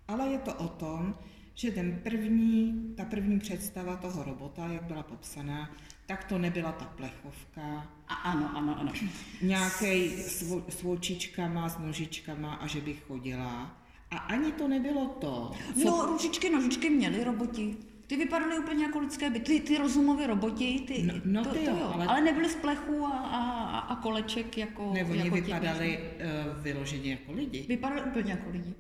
Ale 0.07 0.27
je 0.27 0.37
to 0.37 0.53
o 0.53 0.67
tom, 0.67 1.15
že 1.55 1.71
ten 1.71 1.99
první, 2.03 2.93
ta 2.97 3.05
první 3.05 3.39
představa 3.39 3.95
toho 3.95 4.23
robota, 4.23 4.67
jak 4.67 4.83
byla 4.83 5.03
popsaná, 5.03 5.71
tak 6.05 6.23
to 6.23 6.37
nebyla 6.37 6.71
ta 6.71 6.85
plechovka. 6.85 7.87
A 8.07 8.13
ano, 8.13 8.51
ano, 8.55 8.79
ano. 8.79 8.93
Nějaký 9.41 10.09
s, 10.09 10.41
s 10.69 10.85
očičkama, 10.85 11.69
s 11.69 11.77
nožičkama 11.77 12.53
a 12.53 12.67
že 12.67 12.81
by 12.81 12.93
chodila. 12.93 13.77
A 14.11 14.17
ani 14.17 14.51
to 14.51 14.67
nebylo 14.67 15.05
to. 15.05 15.51
Co... 15.81 15.85
No, 15.85 16.05
ručičky, 16.05 16.49
nožičky 16.49 16.89
měly 16.89 17.23
roboti. 17.23 17.77
Ty 18.07 18.17
vypadaly 18.17 18.59
úplně 18.59 18.83
jako 18.83 18.99
lidské 18.99 19.29
byty, 19.29 19.59
ty, 19.59 19.59
ty 19.59 19.77
rozumové 19.77 20.27
roboti, 20.27 20.83
ty, 20.87 21.03
no, 21.03 21.13
no 21.25 21.43
to, 21.43 21.49
ty 21.49 21.59
to 21.59 21.71
jo, 21.71 21.77
jo, 21.79 21.91
ale... 21.93 22.05
ale 22.05 22.21
nebyly 22.21 22.49
z 22.49 22.55
plechu 22.55 23.05
a, 23.05 23.17
a, 23.17 23.79
a 23.79 23.95
koleček 23.95 24.57
jako 24.57 24.93
Nebo 24.93 25.13
jako 25.13 25.35
vypadali 25.35 25.99
uh, 25.99 26.63
vyloženě 26.63 27.11
jako 27.11 27.31
lidi. 27.31 27.65
Vypadaly 27.69 28.01
úplně 28.01 28.31
jako 28.31 28.49
lidi. 28.49 28.73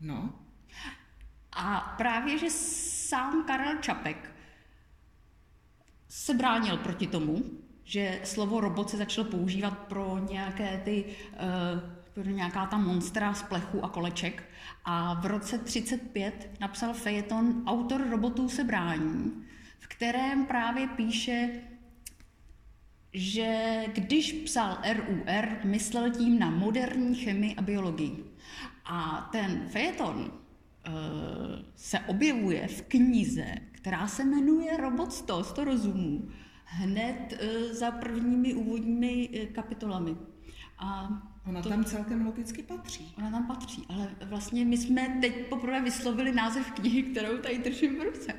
No. 0.00 0.34
A 1.56 1.94
právě, 1.98 2.38
že 2.38 2.50
sám 2.50 3.44
Karel 3.46 3.76
Čapek 3.76 4.32
se 6.08 6.34
bránil 6.34 6.76
proti 6.76 7.06
tomu, 7.06 7.42
že 7.84 8.20
slovo 8.24 8.60
robot 8.60 8.90
se 8.90 8.96
začalo 8.96 9.30
používat 9.30 9.78
pro 9.78 10.18
nějaké 10.30 10.82
ty, 10.84 11.04
uh, 11.04 12.22
pro 12.22 12.30
nějaká 12.30 12.66
ta 12.66 12.78
monstra 12.78 13.34
z 13.34 13.42
plechu 13.42 13.84
a 13.84 13.88
koleček. 13.88 14.42
A 14.84 15.14
v 15.14 15.26
roce 15.26 15.58
35 15.58 16.50
napsal 16.60 16.94
fejeton 16.94 17.62
Autor 17.66 18.10
robotů 18.10 18.48
se 18.48 18.64
brání, 18.64 19.44
v 19.78 19.86
kterém 19.86 20.46
právě 20.46 20.86
píše, 20.86 21.50
že 23.12 23.82
když 23.92 24.32
psal 24.32 24.78
RUR, 24.92 25.48
myslel 25.64 26.10
tím 26.10 26.38
na 26.38 26.50
moderní 26.50 27.14
chemii 27.14 27.54
a 27.54 27.62
biologii. 27.62 28.24
A 28.84 29.28
ten 29.32 29.68
fejeton 29.68 30.32
se 31.76 32.00
objevuje 32.00 32.68
v 32.68 32.82
knize, 32.82 33.54
která 33.72 34.08
se 34.08 34.24
jmenuje 34.24 34.76
Robot 34.76 35.12
100, 35.12 35.44
100 35.44 35.64
rozumů, 35.64 36.28
hned 36.64 37.32
uh, 37.32 37.72
za 37.72 37.90
prvními 37.90 38.54
úvodními 38.54 39.28
uh, 39.28 39.46
kapitolami. 39.46 40.16
A 40.78 41.08
ona 41.46 41.62
to, 41.62 41.68
tam 41.68 41.84
celkem 41.84 42.26
logicky 42.26 42.62
patří. 42.62 43.14
Ona 43.18 43.30
tam 43.30 43.46
patří, 43.46 43.86
ale 43.88 44.10
vlastně 44.24 44.64
my 44.64 44.76
jsme 44.76 45.18
teď 45.20 45.46
poprvé 45.46 45.82
vyslovili 45.82 46.32
název 46.32 46.70
knihy, 46.70 47.02
kterou 47.02 47.38
tady 47.38 47.58
držím 47.58 47.98
v 47.98 48.02
ruce. 48.02 48.32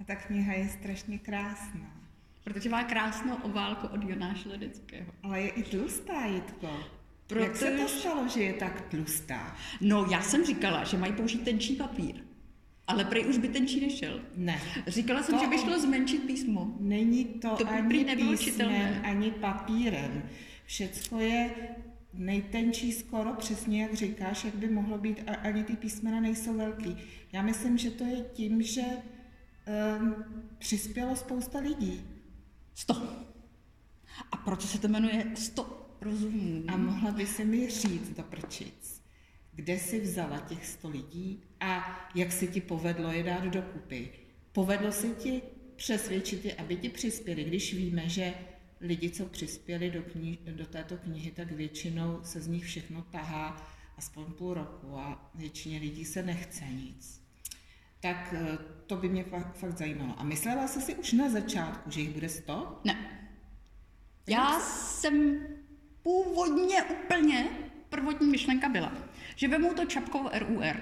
A 0.00 0.04
ta 0.04 0.14
kniha 0.14 0.52
je 0.52 0.68
strašně 0.68 1.18
krásná. 1.18 2.02
Protože 2.44 2.68
má 2.68 2.84
krásnou 2.84 3.34
obálku 3.34 3.86
od 3.86 4.02
Jonáše 4.04 4.48
Ledeckého. 4.48 5.12
Ale 5.22 5.40
je 5.40 5.48
i 5.48 5.62
tlustá, 5.62 6.24
Jitko. 6.24 6.68
Proto 7.32 7.44
Jak 7.44 7.56
se 7.56 7.70
to 7.70 7.88
stalo, 7.88 8.28
že 8.28 8.42
je 8.42 8.52
tak 8.52 8.80
tlustá? 8.80 9.56
No, 9.80 10.06
já 10.10 10.22
jsem 10.22 10.44
říkala, 10.44 10.84
že 10.84 10.96
mají 10.96 11.12
použít 11.12 11.44
tenčí 11.44 11.76
papír. 11.76 12.14
Ale 12.86 13.04
prej 13.04 13.26
už 13.26 13.38
by 13.38 13.48
tenčí 13.48 13.80
nešel. 13.80 14.20
Ne. 14.36 14.60
Říkala 14.86 15.22
jsem, 15.22 15.34
to 15.34 15.44
že 15.44 15.50
by 15.50 15.58
šlo 15.58 15.80
zmenšit 15.80 16.22
písmo. 16.22 16.74
Není 16.80 17.24
to, 17.24 17.56
to 17.56 17.68
ani 17.68 18.04
písmem, 18.04 19.00
ani 19.04 19.30
papírem. 19.30 20.22
Všecko 20.66 21.18
je 21.18 21.50
nejtenčí 22.14 22.92
skoro 22.92 23.32
přesně, 23.32 23.82
jak 23.82 23.94
říkáš, 23.94 24.44
jak 24.44 24.54
by 24.54 24.68
mohlo 24.68 24.98
být, 24.98 25.20
a 25.26 25.34
ani 25.34 25.64
ty 25.64 25.76
písmena 25.76 26.20
nejsou 26.20 26.56
velký. 26.56 26.96
Já 27.32 27.42
myslím, 27.42 27.78
že 27.78 27.90
to 27.90 28.04
je 28.04 28.24
tím, 28.32 28.62
že 28.62 28.82
um, 28.82 30.14
přispělo 30.58 31.16
spousta 31.16 31.58
lidí. 31.58 32.04
Sto. 32.74 32.94
A 34.32 34.36
proč 34.36 34.62
se 34.62 34.78
to 34.78 34.88
jmenuje 34.88 35.32
sto 35.34 35.81
rozumů? 36.02 36.64
A 36.68 36.76
mohla 36.76 37.10
by 37.10 37.26
se 37.26 37.44
mi 37.44 37.70
říct 37.70 38.10
do 38.10 38.22
prčic, 38.22 39.02
kde 39.52 39.78
jsi 39.78 40.00
vzala 40.00 40.38
těch 40.38 40.66
sto 40.66 40.88
lidí 40.88 41.42
a 41.60 42.00
jak 42.14 42.32
se 42.32 42.46
ti 42.46 42.60
povedlo 42.60 43.12
je 43.12 43.22
dát 43.22 43.44
dokupy. 43.44 44.10
Povedlo 44.52 44.92
se 44.92 45.08
ti 45.08 45.42
přesvědčit 45.76 46.44
je, 46.44 46.54
aby 46.54 46.76
ti 46.76 46.88
přispěli, 46.88 47.44
když 47.44 47.74
víme, 47.74 48.08
že 48.08 48.34
lidi, 48.80 49.10
co 49.10 49.26
přispěli 49.26 49.90
do, 49.90 50.00
kni- 50.00 50.38
do 50.44 50.66
této 50.66 50.96
knihy, 50.96 51.30
tak 51.30 51.52
většinou 51.52 52.20
se 52.22 52.40
z 52.40 52.46
nich 52.48 52.64
všechno 52.64 53.02
tahá 53.02 53.66
aspoň 53.96 54.24
půl 54.24 54.54
roku 54.54 54.98
a 54.98 55.30
většině 55.34 55.78
lidí 55.78 56.04
se 56.04 56.22
nechce 56.22 56.64
nic. 56.64 57.22
Tak 58.00 58.34
eh, 58.36 58.58
to 58.86 58.96
by 58.96 59.08
mě 59.08 59.24
fakt, 59.24 59.56
fakt 59.56 59.78
zajímalo. 59.78 60.20
A 60.20 60.24
myslela 60.24 60.68
jsi 60.68 60.80
si 60.80 60.94
už 60.94 61.12
na 61.12 61.28
začátku, 61.28 61.90
že 61.90 62.00
jich 62.00 62.10
bude 62.10 62.28
sto? 62.28 62.80
Ne. 62.84 63.28
Já 64.28 64.60
jsem 64.60 65.46
původně 66.02 66.82
úplně, 66.82 67.48
prvotní 67.88 68.28
myšlenka 68.28 68.68
byla, 68.68 68.92
že 69.36 69.48
vemu 69.48 69.74
to 69.74 69.84
čapkou 69.84 70.28
RUR. 70.32 70.76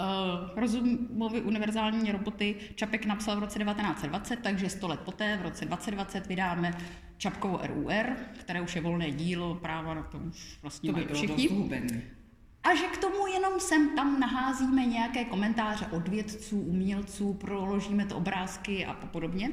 Uh, 0.00 0.58
rozumový 0.58 1.40
univerzální 1.40 2.12
roboty 2.12 2.56
Čapek 2.74 3.06
napsal 3.06 3.36
v 3.36 3.38
roce 3.38 3.58
1920, 3.58 4.36
takže 4.36 4.68
100 4.68 4.88
let 4.88 5.00
poté, 5.00 5.36
v 5.36 5.42
roce 5.42 5.64
2020, 5.64 6.26
vydáme 6.26 6.74
Čapkovou 7.16 7.58
RUR, 7.62 8.16
které 8.40 8.60
už 8.60 8.76
je 8.76 8.82
volné 8.82 9.10
dílo, 9.10 9.54
práva 9.54 9.94
na 9.94 10.02
to 10.02 10.18
už 10.18 10.58
vlastně 10.62 10.92
to 10.92 10.98
by 10.98 11.04
mají 11.04 11.14
všichni. 11.14 12.02
A 12.62 12.74
že 12.74 12.84
k 12.84 12.98
tomu 12.98 13.26
jenom 13.26 13.60
sem 13.60 13.96
tam 13.96 14.20
naházíme 14.20 14.86
nějaké 14.86 15.24
komentáře 15.24 15.86
od 15.86 16.08
vědců, 16.08 16.60
umělců, 16.60 17.34
proložíme 17.34 18.06
to 18.06 18.16
obrázky 18.16 18.86
a 18.86 18.94
podobně. 18.94 19.50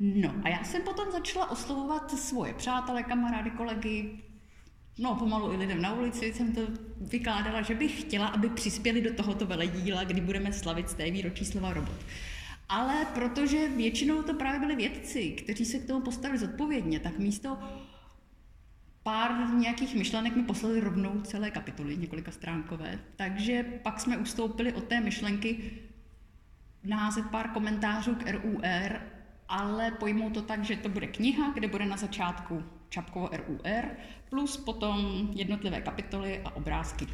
No 0.00 0.34
a 0.44 0.48
já 0.48 0.64
jsem 0.64 0.82
potom 0.82 1.12
začala 1.12 1.50
oslovovat 1.50 2.18
svoje 2.18 2.54
přátelé, 2.54 3.02
kamarády, 3.02 3.50
kolegy, 3.50 4.18
no 4.98 5.14
pomalu 5.14 5.52
i 5.52 5.56
lidem 5.56 5.82
na 5.82 5.92
ulici 5.92 6.32
jsem 6.32 6.52
to 6.52 6.60
vykládala, 7.00 7.62
že 7.62 7.74
bych 7.74 8.00
chtěla, 8.00 8.26
aby 8.26 8.48
přispěli 8.48 9.00
do 9.00 9.14
tohoto 9.14 9.46
veledíla, 9.46 10.04
kdy 10.04 10.20
budeme 10.20 10.52
slavit 10.52 10.88
z 10.88 10.94
té 10.94 11.10
výročí 11.10 11.44
slova 11.44 11.72
robot. 11.72 11.96
Ale 12.68 13.06
protože 13.14 13.68
většinou 13.68 14.22
to 14.22 14.34
právě 14.34 14.60
byli 14.60 14.76
vědci, 14.76 15.30
kteří 15.30 15.64
se 15.64 15.78
k 15.78 15.86
tomu 15.86 16.00
postavili 16.00 16.38
zodpovědně, 16.38 17.00
tak 17.00 17.18
místo 17.18 17.58
pár 19.02 19.54
nějakých 19.54 19.94
myšlenek 19.94 20.36
mi 20.36 20.42
poslali 20.42 20.80
rovnou 20.80 21.20
celé 21.20 21.50
kapitoly, 21.50 21.96
několika 21.96 22.30
stránkové. 22.30 22.98
Takže 23.16 23.64
pak 23.82 24.00
jsme 24.00 24.18
ustoupili 24.18 24.72
od 24.72 24.84
té 24.84 25.00
myšlenky 25.00 25.70
název 26.84 27.24
pár 27.30 27.48
komentářů 27.48 28.14
k 28.14 28.30
RUR, 28.30 29.00
ale 29.48 29.90
pojmou 29.90 30.30
to 30.30 30.42
tak, 30.42 30.64
že 30.64 30.76
to 30.76 30.88
bude 30.88 31.06
kniha, 31.06 31.52
kde 31.52 31.68
bude 31.68 31.86
na 31.86 31.96
začátku 31.96 32.64
čapkovo 32.88 33.30
RUR, 33.32 33.84
plus 34.30 34.56
potom 34.56 35.28
jednotlivé 35.34 35.80
kapitoly 35.80 36.40
a 36.44 36.56
obrázky. 36.56 37.06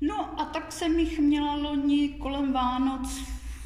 No 0.00 0.40
a 0.40 0.44
tak 0.44 0.72
jsem 0.72 0.98
jich 0.98 1.18
měla 1.18 1.54
loni 1.54 2.08
kolem 2.08 2.52
Vánoc 2.52 3.20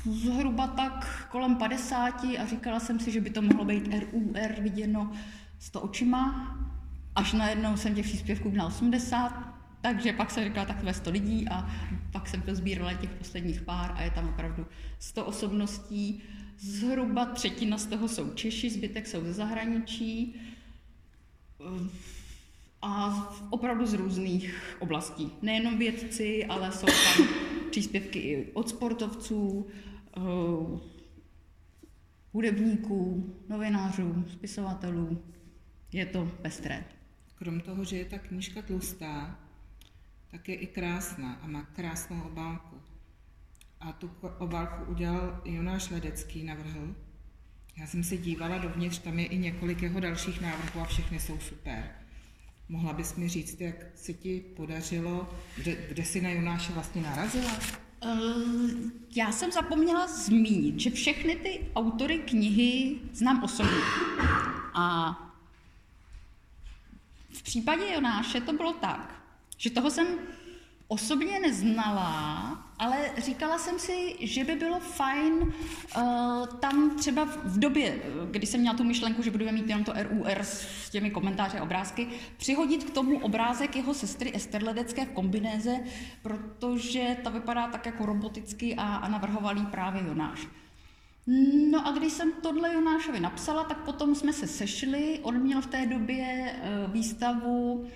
zhruba 0.04 0.66
tak 0.66 1.26
kolem 1.30 1.56
50 1.56 2.24
a 2.24 2.46
říkala 2.46 2.80
jsem 2.80 3.00
si, 3.00 3.10
že 3.10 3.20
by 3.20 3.30
to 3.30 3.42
mohlo 3.42 3.64
být 3.64 3.88
RUR 3.94 4.60
viděno 4.60 5.12
s 5.58 5.70
to 5.70 5.80
očima, 5.80 6.56
až 7.14 7.32
najednou 7.32 7.76
jsem 7.76 7.94
těch 7.94 8.06
příspěvků 8.06 8.50
měla 8.50 8.66
80, 8.66 9.52
takže 9.80 10.12
pak 10.12 10.30
jsem 10.30 10.44
říkala 10.44 10.66
takové 10.66 10.94
100 10.94 11.10
lidí 11.10 11.48
a 11.48 11.70
pak 12.12 12.28
jsem 12.28 12.42
to 12.42 12.54
sbírala 12.54 12.94
těch 12.94 13.10
posledních 13.10 13.60
pár 13.60 13.92
a 13.96 14.02
je 14.02 14.10
tam 14.10 14.28
opravdu 14.28 14.66
100 14.98 15.24
osobností. 15.24 16.22
Zhruba 16.62 17.24
třetina 17.24 17.78
z 17.78 17.86
toho 17.86 18.08
jsou 18.08 18.30
Češi, 18.34 18.70
zbytek 18.70 19.06
jsou 19.06 19.24
ze 19.24 19.32
zahraničí 19.32 20.40
a 22.82 23.10
opravdu 23.50 23.86
z 23.86 23.94
různých 23.94 24.76
oblastí. 24.80 25.32
Nejenom 25.42 25.78
vědci, 25.78 26.44
ale 26.44 26.72
jsou 26.72 26.86
tam 26.86 27.28
příspěvky 27.70 28.18
i 28.18 28.52
od 28.52 28.68
sportovců, 28.68 29.66
uh, 30.16 30.80
hudebníků, 32.32 33.34
novinářů, 33.48 34.24
spisovatelů. 34.32 35.22
Je 35.92 36.06
to 36.06 36.32
pestré. 36.42 36.84
Krom 37.34 37.60
toho, 37.60 37.84
že 37.84 37.96
je 37.96 38.04
ta 38.04 38.18
knížka 38.18 38.62
tlustá, 38.62 39.38
tak 40.30 40.48
je 40.48 40.54
i 40.54 40.66
krásná 40.66 41.32
a 41.34 41.46
má 41.46 41.62
krásnou 41.62 42.22
obálku. 42.22 42.91
A 43.82 43.92
tu 43.92 44.10
obálku 44.38 44.90
udělal 44.90 45.40
Jonáš 45.44 45.90
Ledecký, 45.90 46.44
navrhl. 46.44 46.94
Já 47.76 47.86
jsem 47.86 48.04
se 48.04 48.16
dívala 48.16 48.58
dovnitř, 48.58 48.98
tam 48.98 49.18
je 49.18 49.26
i 49.26 49.38
několik 49.38 49.82
jeho 49.82 50.00
dalších 50.00 50.40
návrhů 50.40 50.80
a 50.80 50.84
všechny 50.84 51.20
jsou 51.20 51.38
super. 51.38 51.90
Mohla 52.68 52.92
bys 52.92 53.14
mi 53.14 53.28
říct, 53.28 53.60
jak 53.60 53.74
se 53.94 54.12
ti 54.12 54.40
podařilo, 54.56 55.34
kde, 55.56 55.76
kde 55.88 56.04
jsi 56.04 56.20
na 56.20 56.30
Jonáše 56.30 56.72
vlastně 56.72 57.02
narazila? 57.02 57.52
Uh, 58.04 58.70
já 59.16 59.32
jsem 59.32 59.52
zapomněla 59.52 60.06
zmínit, 60.06 60.80
že 60.80 60.90
všechny 60.90 61.36
ty 61.36 61.60
autory 61.74 62.18
knihy 62.18 62.98
znám 63.12 63.42
osobně. 63.42 63.80
A 64.74 65.16
v 67.32 67.42
případě 67.42 67.92
Jonáše 67.94 68.40
to 68.40 68.52
bylo 68.52 68.72
tak, 68.72 69.22
že 69.58 69.70
toho 69.70 69.90
jsem 69.90 70.06
osobně 70.92 71.40
neznala, 71.40 72.58
ale 72.78 72.96
říkala 73.18 73.58
jsem 73.58 73.78
si, 73.78 74.16
že 74.20 74.44
by 74.44 74.54
bylo 74.54 74.80
fajn 74.80 75.32
uh, 75.32 76.46
tam 76.46 76.96
třeba 76.96 77.24
v 77.44 77.58
době, 77.58 78.02
kdy 78.30 78.46
jsem 78.46 78.60
měla 78.60 78.76
tu 78.76 78.84
myšlenku, 78.84 79.22
že 79.22 79.30
budeme 79.30 79.52
mít 79.52 79.68
jenom 79.68 79.84
to 79.84 79.92
RUR 79.92 80.38
s 80.42 80.90
těmi 80.90 81.10
komentáři 81.10 81.58
a 81.58 81.62
obrázky, 81.62 82.08
přihodit 82.36 82.84
k 82.84 82.90
tomu 82.90 83.18
obrázek 83.18 83.76
jeho 83.76 83.94
sestry 83.94 84.32
Ester 84.34 84.64
Ledecké 84.64 85.06
v 85.06 85.12
kombinéze, 85.12 85.80
protože 86.22 87.16
ta 87.24 87.30
vypadá 87.30 87.66
tak 87.66 87.86
jako 87.86 88.06
roboticky 88.06 88.74
a, 88.74 88.82
a 88.82 89.08
navrhoval 89.08 89.56
jí 89.56 89.66
právě 89.66 90.02
Jonáš. 90.06 90.46
No 91.70 91.86
a 91.86 91.90
když 91.92 92.12
jsem 92.12 92.32
tohle 92.42 92.74
Jonášovi 92.74 93.20
napsala, 93.20 93.64
tak 93.64 93.78
potom 93.78 94.14
jsme 94.14 94.32
se 94.32 94.46
sešli. 94.46 95.20
On 95.22 95.38
měl 95.38 95.60
v 95.60 95.66
té 95.66 95.86
době 95.86 96.26
eh, 96.26 96.90
výstavu 96.92 97.86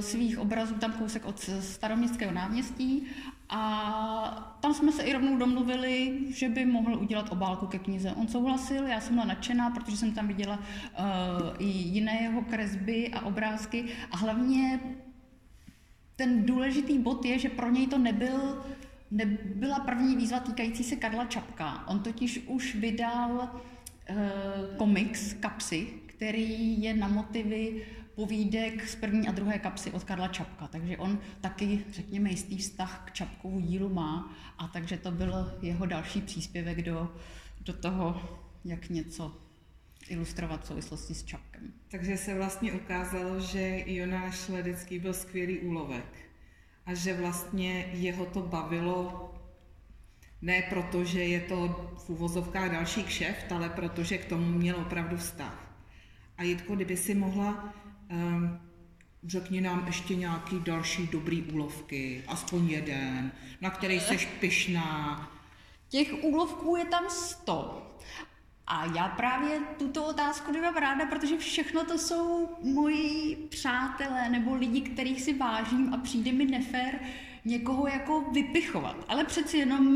svých 0.00 0.38
obrazů 0.38 0.74
tam 0.74 0.92
kousek 0.92 1.24
od 1.26 1.38
staroměstského 1.60 2.32
náměstí 2.32 3.06
a 3.48 4.58
tam 4.60 4.74
jsme 4.74 4.92
se 4.92 5.02
i 5.02 5.12
rovnou 5.12 5.38
domluvili, 5.38 6.18
že 6.30 6.48
by 6.48 6.66
mohl 6.66 6.94
udělat 6.94 7.32
obálku 7.32 7.66
ke 7.66 7.78
knize. 7.78 8.12
On 8.12 8.28
souhlasil, 8.28 8.86
já 8.86 9.00
jsem 9.00 9.14
byla 9.14 9.26
nadšená, 9.26 9.70
protože 9.70 9.96
jsem 9.96 10.12
tam 10.12 10.28
viděla 10.28 10.58
uh, 10.58 11.04
i 11.58 11.64
jiné 11.64 12.22
jeho 12.22 12.42
kresby 12.42 13.10
a 13.12 13.20
obrázky 13.20 13.84
a 14.10 14.16
hlavně 14.16 14.80
ten 16.16 16.46
důležitý 16.46 16.98
bod 16.98 17.24
je, 17.24 17.38
že 17.38 17.48
pro 17.48 17.70
něj 17.70 17.86
to 17.86 17.98
nebyl 17.98 18.64
nebyla 19.10 19.78
první 19.78 20.16
výzva 20.16 20.40
týkající 20.40 20.84
se 20.84 20.96
Karla 20.96 21.24
Čapka. 21.24 21.84
On 21.88 22.00
totiž 22.00 22.44
už 22.46 22.74
vydal 22.74 23.30
uh, 23.30 24.16
komiks 24.76 25.32
Kapsy, 25.32 25.86
který 26.06 26.82
je 26.82 26.94
na 26.94 27.08
motivy 27.08 27.86
povídek 28.16 28.88
z 28.88 28.96
první 28.96 29.28
a 29.28 29.32
druhé 29.32 29.58
kapsy 29.58 29.90
od 29.90 30.04
Karla 30.04 30.28
Čapka. 30.28 30.66
Takže 30.66 30.96
on 30.96 31.18
taky, 31.40 31.84
řekněme, 31.90 32.30
jistý 32.30 32.58
vztah 32.58 33.02
k 33.06 33.12
Čapkovu 33.12 33.60
dílu 33.60 33.88
má 33.88 34.36
a 34.58 34.68
takže 34.68 34.96
to 34.96 35.10
byl 35.10 35.58
jeho 35.62 35.86
další 35.86 36.20
příspěvek 36.20 36.82
do, 36.82 37.12
do 37.60 37.72
toho, 37.72 38.22
jak 38.64 38.88
něco 38.88 39.36
ilustrovat 40.08 40.64
v 40.64 40.66
souvislosti 40.66 41.14
s 41.14 41.24
Čapkem. 41.24 41.72
Takže 41.88 42.16
se 42.16 42.34
vlastně 42.34 42.72
ukázalo, 42.72 43.40
že 43.40 43.82
Jonáš 43.86 44.48
Ledecký 44.48 44.98
byl 44.98 45.14
skvělý 45.14 45.58
úlovek 45.58 46.28
a 46.86 46.94
že 46.94 47.14
vlastně 47.14 47.90
jeho 47.92 48.26
to 48.26 48.40
bavilo 48.40 49.32
ne 50.42 50.62
proto, 50.70 51.04
že 51.04 51.22
je 51.24 51.40
to 51.40 51.68
v 52.06 52.10
úvozovkách 52.10 52.70
další 52.70 53.04
kšeft, 53.04 53.52
ale 53.52 53.68
protože 53.68 54.18
k 54.18 54.24
tomu 54.24 54.58
měl 54.58 54.76
opravdu 54.76 55.16
vztah. 55.16 55.76
A 56.38 56.42
Jitko, 56.42 56.74
kdyby 56.74 56.96
si 56.96 57.14
mohla, 57.14 57.74
řekni 59.26 59.60
nám 59.60 59.86
ještě 59.86 60.14
nějaký 60.14 60.60
další 60.60 61.06
dobrý 61.06 61.42
úlovky, 61.42 62.24
aspoň 62.28 62.68
jeden, 62.68 63.32
na 63.60 63.70
který 63.70 64.00
jsi 64.00 64.28
pyšná. 64.40 65.30
Těch 65.88 66.24
úlovků 66.24 66.76
je 66.76 66.84
tam 66.84 67.04
sto. 67.08 67.82
A 68.66 68.84
já 68.84 69.08
právě 69.08 69.60
tuto 69.78 70.06
otázku 70.06 70.52
nemám 70.52 70.74
ráda, 70.74 71.06
protože 71.06 71.38
všechno 71.38 71.84
to 71.84 71.98
jsou 71.98 72.48
moji 72.62 73.36
přátelé 73.50 74.28
nebo 74.28 74.54
lidi, 74.54 74.80
kterých 74.80 75.22
si 75.22 75.34
vážím 75.34 75.94
a 75.94 75.96
přijde 75.96 76.32
mi 76.32 76.44
nefér 76.44 77.00
někoho 77.46 77.86
jako 77.86 78.20
vypichovat. 78.32 79.04
Ale 79.08 79.24
přeci 79.24 79.58
jenom 79.58 79.86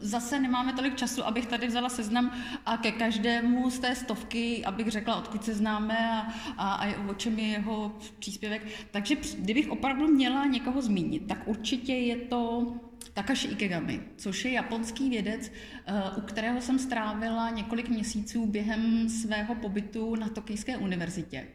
zase 0.00 0.40
nemáme 0.40 0.72
tolik 0.72 0.96
času, 0.96 1.26
abych 1.26 1.46
tady 1.46 1.66
vzala 1.66 1.88
seznam 1.88 2.32
a 2.66 2.76
ke 2.76 2.92
každému 2.92 3.70
z 3.70 3.78
té 3.78 3.94
stovky, 3.94 4.64
abych 4.64 4.88
řekla, 4.88 5.16
odkud 5.16 5.44
se 5.44 5.54
známe 5.54 5.98
a, 5.98 6.32
a, 6.58 6.74
a 6.74 7.08
o 7.10 7.14
čem 7.14 7.38
je 7.38 7.46
jeho 7.46 7.96
příspěvek. 8.18 8.66
Takže 8.90 9.16
kdybych 9.38 9.70
opravdu 9.70 10.08
měla 10.08 10.46
někoho 10.46 10.82
zmínit, 10.82 11.26
tak 11.28 11.48
určitě 11.48 11.92
je 11.92 12.16
to 12.16 12.72
Takashi 13.14 13.48
Ikegami, 13.48 14.00
což 14.16 14.44
je 14.44 14.52
japonský 14.52 15.10
vědec, 15.10 15.52
eh, 15.86 15.92
u 16.16 16.20
kterého 16.20 16.60
jsem 16.60 16.78
strávila 16.78 17.50
několik 17.50 17.88
měsíců 17.88 18.46
během 18.46 19.08
svého 19.08 19.54
pobytu 19.54 20.14
na 20.14 20.28
Tokijské 20.28 20.76
univerzitě. 20.76 21.46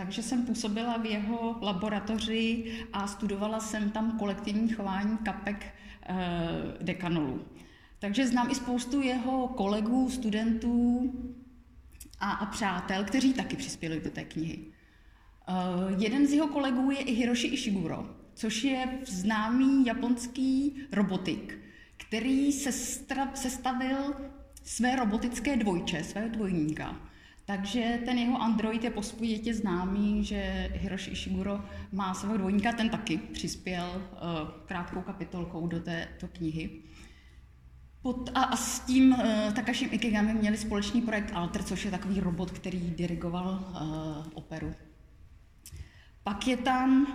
Takže 0.00 0.22
jsem 0.22 0.46
působila 0.46 0.96
v 0.96 1.06
jeho 1.06 1.58
laboratoři 1.62 2.72
a 2.92 3.06
studovala 3.06 3.60
jsem 3.60 3.90
tam 3.90 4.18
kolektivní 4.18 4.68
chování 4.68 5.18
kapek 5.18 5.66
eh, 6.02 6.16
dekanolu. 6.80 7.44
Takže 7.98 8.26
znám 8.26 8.50
i 8.50 8.54
spoustu 8.54 9.02
jeho 9.02 9.48
kolegů, 9.48 10.10
studentů 10.10 11.12
a, 12.20 12.30
a 12.30 12.46
přátel, 12.46 13.04
kteří 13.04 13.34
taky 13.34 13.56
přispěli 13.56 14.00
do 14.00 14.10
té 14.10 14.24
knihy. 14.24 14.58
Uh, 14.58 16.02
jeden 16.02 16.26
z 16.26 16.32
jeho 16.32 16.48
kolegů 16.48 16.90
je 16.90 16.98
i 16.98 17.12
Hiroshi 17.12 17.46
Ishiguro, 17.46 18.16
což 18.34 18.64
je 18.64 18.98
známý 19.06 19.86
japonský 19.86 20.76
robotik, 20.92 21.58
který 21.96 22.52
sestavil 23.34 24.14
své 24.64 24.96
robotické 24.96 25.56
dvojče, 25.56 26.04
své 26.04 26.28
dvojníka. 26.28 27.09
Takže 27.50 27.98
ten 28.04 28.18
jeho 28.18 28.42
android 28.42 28.84
je 28.84 28.90
pospojetě 28.90 29.54
známý, 29.54 30.24
že 30.24 30.70
Hiroshi 30.72 31.10
Ishiguro 31.10 31.64
má 31.92 32.14
svého 32.14 32.36
dvojníka, 32.36 32.72
ten 32.72 32.90
taky 32.90 33.18
přispěl 33.18 34.02
uh, 34.12 34.48
krátkou 34.66 35.00
kapitolkou 35.00 35.66
do 35.66 35.80
této 35.80 36.28
knihy. 36.28 36.70
Pod, 38.02 38.30
a, 38.34 38.42
a 38.42 38.56
s 38.56 38.80
tím 38.80 39.12
uh, 39.12 39.52
Takashim 39.52 39.88
Ikigami 39.92 40.34
měli 40.34 40.56
společný 40.56 41.02
projekt 41.02 41.30
Alter, 41.34 41.62
což 41.62 41.84
je 41.84 41.90
takový 41.90 42.20
robot, 42.20 42.50
který 42.50 42.78
dirigoval 42.78 43.64
uh, 43.70 44.26
operu. 44.34 44.74
Pak 46.22 46.46
je 46.46 46.56
tam 46.56 47.06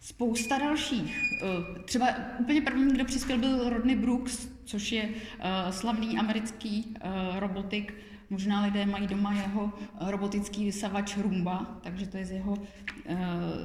spousta 0.00 0.58
dalších. 0.58 1.16
Eh, 1.42 1.82
třeba 1.84 2.06
úplně 2.38 2.60
první, 2.60 2.92
kdo 2.92 3.04
přispěl, 3.04 3.38
byl 3.38 3.70
Rodney 3.70 3.96
Brooks, 3.96 4.48
což 4.64 4.92
je 4.92 5.08
eh, 5.40 5.72
slavný 5.72 6.18
americký 6.18 6.94
eh, 7.00 7.40
robotik. 7.40 7.94
Možná 8.30 8.62
lidé 8.62 8.86
mají 8.86 9.06
doma 9.06 9.32
jeho 9.32 9.72
robotický 10.00 10.64
vysavač 10.64 11.16
Rumba, 11.16 11.78
takže 11.80 12.06
to 12.06 12.16
je 12.16 12.26
z 12.26 12.30
jeho, 12.30 12.58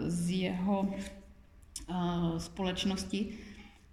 z 0.08 0.30
jeho 0.30 0.93
společnosti. 2.38 3.38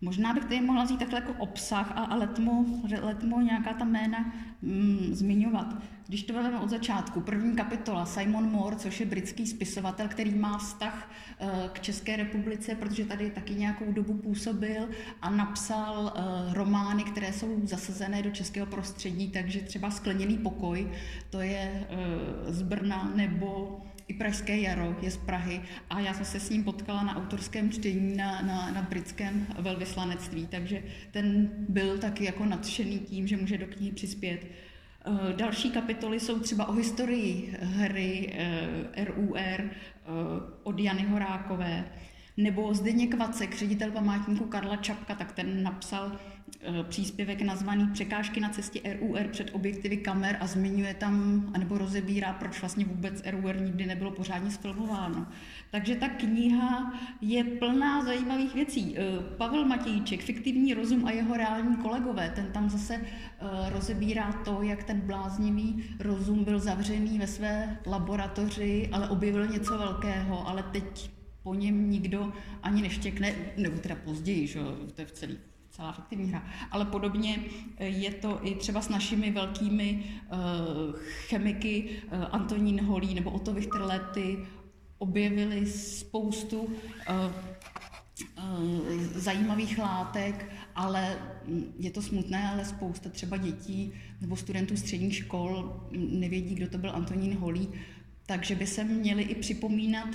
Možná 0.00 0.34
bych 0.34 0.44
tady 0.44 0.60
mohla 0.60 0.84
vzít 0.84 0.98
takhle 0.98 1.20
jako 1.20 1.32
obsah 1.38 1.92
a, 1.92 2.04
a 2.04 2.14
letmo, 2.14 2.64
letmo 3.00 3.40
nějaká 3.40 3.74
ta 3.74 3.84
jména 3.84 4.32
mm, 4.62 5.08
zmiňovat. 5.10 5.74
Když 6.08 6.22
to 6.22 6.34
vezmeme 6.34 6.60
od 6.60 6.70
začátku, 6.70 7.20
první 7.20 7.56
kapitola, 7.56 8.06
Simon 8.06 8.50
Moore, 8.50 8.76
což 8.76 9.00
je 9.00 9.06
britský 9.06 9.46
spisovatel, 9.46 10.08
který 10.08 10.34
má 10.34 10.58
vztah 10.58 11.10
uh, 11.40 11.48
k 11.72 11.80
České 11.80 12.16
republice, 12.16 12.74
protože 12.74 13.04
tady 13.04 13.30
taky 13.30 13.54
nějakou 13.54 13.92
dobu 13.92 14.14
působil 14.14 14.88
a 15.22 15.30
napsal 15.30 16.04
uh, 16.04 16.54
romány, 16.54 17.04
které 17.04 17.32
jsou 17.32 17.60
zasazené 17.64 18.22
do 18.22 18.30
českého 18.30 18.66
prostředí, 18.66 19.30
takže 19.30 19.60
třeba 19.60 19.90
Skleněný 19.90 20.38
pokoj, 20.38 20.90
to 21.30 21.40
je 21.40 21.86
uh, 21.90 22.52
z 22.52 22.62
Brna, 22.62 23.12
nebo 23.14 23.80
i 24.08 24.14
Pražské 24.14 24.60
jaro 24.60 24.96
je 25.02 25.10
z 25.10 25.16
Prahy 25.16 25.62
a 25.90 26.00
já 26.00 26.14
jsem 26.14 26.24
se 26.24 26.40
s 26.40 26.50
ním 26.50 26.64
potkala 26.64 27.02
na 27.02 27.16
autorském 27.16 27.70
čtení 27.70 28.16
na, 28.16 28.42
na, 28.42 28.70
na 28.70 28.82
britském 28.82 29.46
velvyslanectví, 29.58 30.46
takže 30.46 30.82
ten 31.10 31.50
byl 31.68 31.98
taky 31.98 32.24
jako 32.24 32.44
nadšený 32.44 32.98
tím, 32.98 33.26
že 33.26 33.36
může 33.36 33.58
do 33.58 33.66
knihy 33.66 33.92
přispět. 33.92 34.46
Eh, 35.04 35.32
další 35.32 35.70
kapitoly 35.70 36.20
jsou 36.20 36.38
třeba 36.38 36.68
o 36.68 36.72
historii 36.72 37.56
hry 37.60 38.32
RUR 39.04 39.36
eh, 39.36 39.60
eh, 39.64 40.10
od 40.62 40.80
Jany 40.80 41.02
Horákové, 41.02 41.84
nebo 42.36 42.74
Zdeněk 42.74 43.14
Vacek, 43.14 43.56
ředitel 43.56 43.90
památníku 43.90 44.44
Karla 44.44 44.76
Čapka, 44.76 45.14
tak 45.14 45.32
ten 45.32 45.62
napsal 45.62 46.12
příspěvek 46.88 47.42
nazvaný 47.42 47.86
Překážky 47.92 48.40
na 48.40 48.48
cestě 48.48 48.80
RUR 49.00 49.28
před 49.30 49.50
objektivy 49.52 49.96
kamer 49.96 50.36
a 50.40 50.46
zmiňuje 50.46 50.94
tam, 50.94 51.44
anebo 51.54 51.78
rozebírá, 51.78 52.32
proč 52.32 52.60
vlastně 52.60 52.84
vůbec 52.84 53.22
RUR 53.26 53.60
nikdy 53.60 53.86
nebylo 53.86 54.10
pořádně 54.10 54.50
sfilmováno. 54.50 55.26
Takže 55.70 55.96
ta 55.96 56.08
kniha 56.08 56.92
je 57.20 57.44
plná 57.44 58.04
zajímavých 58.04 58.54
věcí. 58.54 58.96
Eh, 58.98 59.02
Pavel 59.36 59.64
Matějček, 59.64 60.22
Fiktivní 60.22 60.74
rozum 60.74 61.06
a 61.06 61.10
jeho 61.10 61.36
reální 61.36 61.76
kolegové, 61.76 62.32
ten 62.34 62.46
tam 62.46 62.70
zase 62.70 62.94
eh, 62.94 63.70
rozebírá 63.70 64.32
to, 64.32 64.62
jak 64.62 64.84
ten 64.84 65.00
bláznivý 65.00 65.84
rozum 66.00 66.44
byl 66.44 66.60
zavřený 66.60 67.18
ve 67.18 67.26
své 67.26 67.78
laboratoři, 67.86 68.88
ale 68.92 69.08
objevil 69.08 69.46
něco 69.46 69.78
velkého, 69.78 70.48
ale 70.48 70.62
teď 70.62 71.10
po 71.42 71.54
něm 71.54 71.90
nikdo 71.90 72.32
ani 72.62 72.82
neštěkne, 72.82 73.34
nebo 73.56 73.78
teda 73.78 73.94
později, 73.94 74.46
že 74.46 74.60
to 74.94 75.00
je 75.00 75.06
v 75.06 75.12
celý 75.12 75.38
celá 75.72 75.92
fiktivní 75.92 76.28
hra. 76.28 76.42
Ale 76.70 76.84
podobně 76.84 77.38
eh, 77.76 77.86
je 77.86 78.10
to 78.10 78.40
i 78.42 78.54
třeba 78.54 78.82
s 78.82 78.88
našimi 78.88 79.30
velkými 79.30 80.04
uh, 80.32 80.38
chemiky 81.28 81.88
uh, 81.88 82.24
Antonín 82.30 82.84
Holý 82.84 83.14
nebo 83.14 83.30
Otto 83.30 83.52
Wichterlety 83.52 84.38
objevili 84.98 85.66
spoustu 85.66 86.68
zajímavých 89.14 89.78
látek, 89.78 90.52
ale 90.74 91.18
je 91.78 91.90
to 91.90 92.02
smutné, 92.02 92.48
ale 92.48 92.64
spousta 92.64 93.10
třeba 93.10 93.36
dětí 93.36 93.92
nebo 94.20 94.36
studentů 94.36 94.76
středních 94.76 95.16
škol 95.16 95.80
nevědí, 95.92 96.54
kdo 96.54 96.68
to 96.68 96.78
byl 96.78 96.90
Antonín 96.90 97.36
Holý, 97.38 97.68
takže 98.26 98.54
by 98.54 98.66
se 98.66 98.84
měli 98.84 99.22
i 99.22 99.34
připomínat 99.34 100.08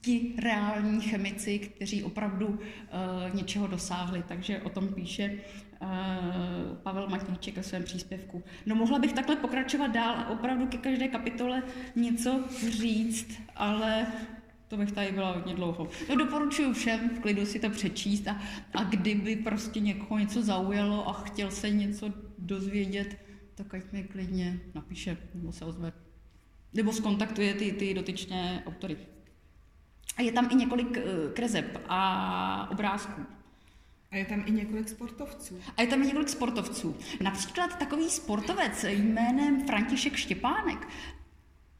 ti 0.00 0.34
reální 0.38 1.00
chemici, 1.00 1.58
kteří 1.58 2.02
opravdu 2.02 2.46
uh, 2.46 2.58
něčeho 3.34 3.66
dosáhli. 3.66 4.24
Takže 4.28 4.60
o 4.60 4.68
tom 4.68 4.88
píše 4.88 5.38
uh, 5.80 5.88
Pavel 6.82 7.08
Matíček 7.08 7.56
ve 7.56 7.62
svém 7.62 7.84
příspěvku. 7.84 8.44
No 8.66 8.74
mohla 8.74 8.98
bych 8.98 9.12
takhle 9.12 9.36
pokračovat 9.36 9.86
dál 9.86 10.14
a 10.14 10.28
opravdu 10.28 10.66
ke 10.66 10.78
každé 10.78 11.08
kapitole 11.08 11.62
něco 11.96 12.44
říct, 12.68 13.40
ale 13.56 14.06
to 14.68 14.76
bych 14.76 14.92
tady 14.92 15.12
byla 15.12 15.32
hodně 15.32 15.54
dlouho. 15.54 15.88
No 16.08 16.16
doporučuji 16.16 16.72
všem 16.72 17.08
v 17.08 17.20
klidu 17.20 17.46
si 17.46 17.60
to 17.60 17.70
přečíst 17.70 18.28
a, 18.28 18.42
a 18.74 18.84
kdyby 18.84 19.36
prostě 19.36 19.80
někoho 19.80 20.18
něco 20.18 20.42
zaujalo 20.42 21.08
a 21.08 21.12
chtěl 21.12 21.50
se 21.50 21.70
něco 21.70 22.12
dozvědět, 22.38 23.18
tak 23.54 23.74
ať 23.74 23.92
mi 23.92 24.02
klidně 24.02 24.60
napíše 24.74 25.16
nebo 25.34 25.52
se 25.52 25.64
ozve. 25.64 25.92
Nebo 26.74 26.92
skontaktuje 26.92 27.54
ty, 27.54 27.72
ty 27.72 27.94
dotyčné 27.94 28.62
autory. 28.66 28.96
A 30.18 30.22
je 30.22 30.32
tam 30.32 30.48
i 30.50 30.54
několik 30.54 30.88
uh, 30.88 31.32
kreseb 31.32 31.80
a 31.88 32.68
obrázků. 32.70 33.22
A 34.10 34.16
je 34.16 34.24
tam 34.24 34.42
i 34.46 34.50
několik 34.50 34.88
sportovců. 34.88 35.58
A 35.76 35.82
je 35.82 35.88
tam 35.88 36.02
i 36.02 36.06
několik 36.06 36.28
sportovců. 36.28 36.96
Například 37.22 37.78
takový 37.78 38.10
sportovec 38.10 38.84
jménem 38.88 39.66
František 39.66 40.16
Štěpánek, 40.16 40.88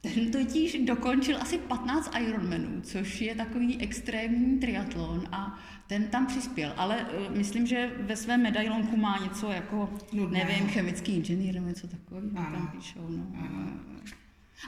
ten 0.00 0.30
totiž 0.30 0.78
dokončil 0.84 1.36
asi 1.40 1.58
15 1.58 2.14
Ironmanů, 2.20 2.80
což 2.80 3.20
je 3.20 3.34
takový 3.34 3.80
extrémní 3.80 4.58
triatlon 4.58 5.28
a 5.32 5.58
ten 5.86 6.08
tam 6.08 6.26
přispěl. 6.26 6.72
Ale 6.76 7.06
uh, 7.28 7.36
myslím, 7.36 7.66
že 7.66 7.92
ve 8.00 8.16
svém 8.16 8.42
medailonku 8.42 8.96
má 8.96 9.18
něco 9.18 9.50
jako, 9.50 9.90
Nudného. 10.12 10.46
nevím, 10.48 10.68
chemický 10.68 11.16
inženýr 11.16 11.54
nebo 11.54 11.68
něco 11.68 11.88
takového 11.88 12.28
tam 12.30 12.72
píšou. 12.76 13.08
No. 13.08 13.26
Ano. 13.38 13.87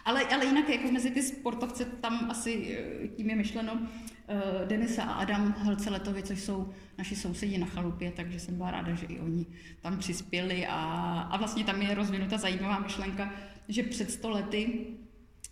Ale, 0.05 0.25
ale 0.25 0.47
jinak 0.47 0.69
jako 0.69 0.93
mezi 0.93 1.11
ty 1.11 1.23
sportovce 1.23 1.85
tam 1.85 2.31
asi 2.31 2.79
eh, 2.79 3.09
tím 3.09 3.31
je 3.31 3.37
myšleno 3.37 3.73
uh, 3.73 4.69
Denisa 4.69 5.03
a 5.03 5.13
Adam 5.13 5.55
Helceletovi, 5.59 6.23
což 6.23 6.41
jsou 6.41 6.73
naši 6.99 7.17
sousedi 7.17 7.59
na 7.59 7.67
chalupě, 7.67 8.13
takže 8.17 8.41
jsem 8.41 8.57
byla 8.57 8.71
ráda, 8.71 8.95
že 8.95 9.07
i 9.07 9.21
oni 9.21 9.47
tam 9.81 9.99
přispěli. 9.99 10.67
A, 10.67 10.81
a 11.31 11.37
vlastně 11.37 11.65
tam 11.65 11.83
je 11.83 11.95
rozvinuta 11.95 12.39
zajímavá 12.39 12.79
myšlenka, 12.79 13.33
že 13.69 13.83
před 13.83 14.11
sto 14.11 14.31
lety 14.31 14.87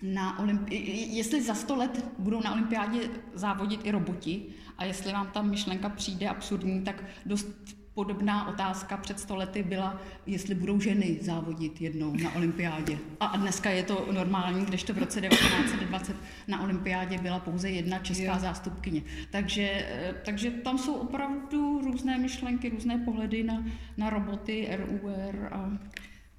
na 0.02 0.38
olympi- 0.38 0.82
jestli 1.10 1.42
za 1.42 1.54
sto 1.54 1.76
let 1.76 2.04
budou 2.18 2.42
na 2.42 2.52
olympiádě 2.52 3.00
závodit 3.34 3.80
i 3.86 3.90
roboti 3.90 4.46
a 4.78 4.84
jestli 4.84 5.12
vám 5.12 5.30
ta 5.30 5.42
myšlenka 5.42 5.88
přijde 5.88 6.28
absurdní, 6.28 6.82
tak 6.82 7.04
dost 7.26 7.77
podobná 7.98 8.48
otázka 8.48 8.96
před 8.96 9.20
sto 9.20 9.36
lety 9.36 9.62
byla, 9.62 10.00
jestli 10.26 10.54
budou 10.54 10.80
ženy 10.80 11.18
závodit 11.20 11.80
jednou 11.80 12.16
na 12.16 12.34
olympiádě. 12.34 12.98
A 13.20 13.36
dneska 13.36 13.70
je 13.70 13.82
to 13.82 14.08
normální, 14.12 14.64
když 14.64 14.82
to 14.82 14.94
v 14.94 14.98
roce 14.98 15.20
1920 15.20 16.16
na 16.48 16.62
olympiádě 16.62 17.18
byla 17.18 17.38
pouze 17.38 17.70
jedna 17.70 17.98
česká 17.98 18.22
Jo. 18.22 18.38
zástupkyně. 18.38 19.02
Takže, 19.30 19.62
eh, 19.62 20.14
takže 20.24 20.50
tam 20.50 20.78
jsou 20.78 20.94
opravdu 20.94 21.80
různé 21.84 22.18
myšlenky, 22.18 22.68
různé 22.68 22.98
pohledy 22.98 23.42
na, 23.42 23.64
na 23.96 24.10
roboty, 24.10 24.68
RUR 24.70 25.48
a 25.52 25.78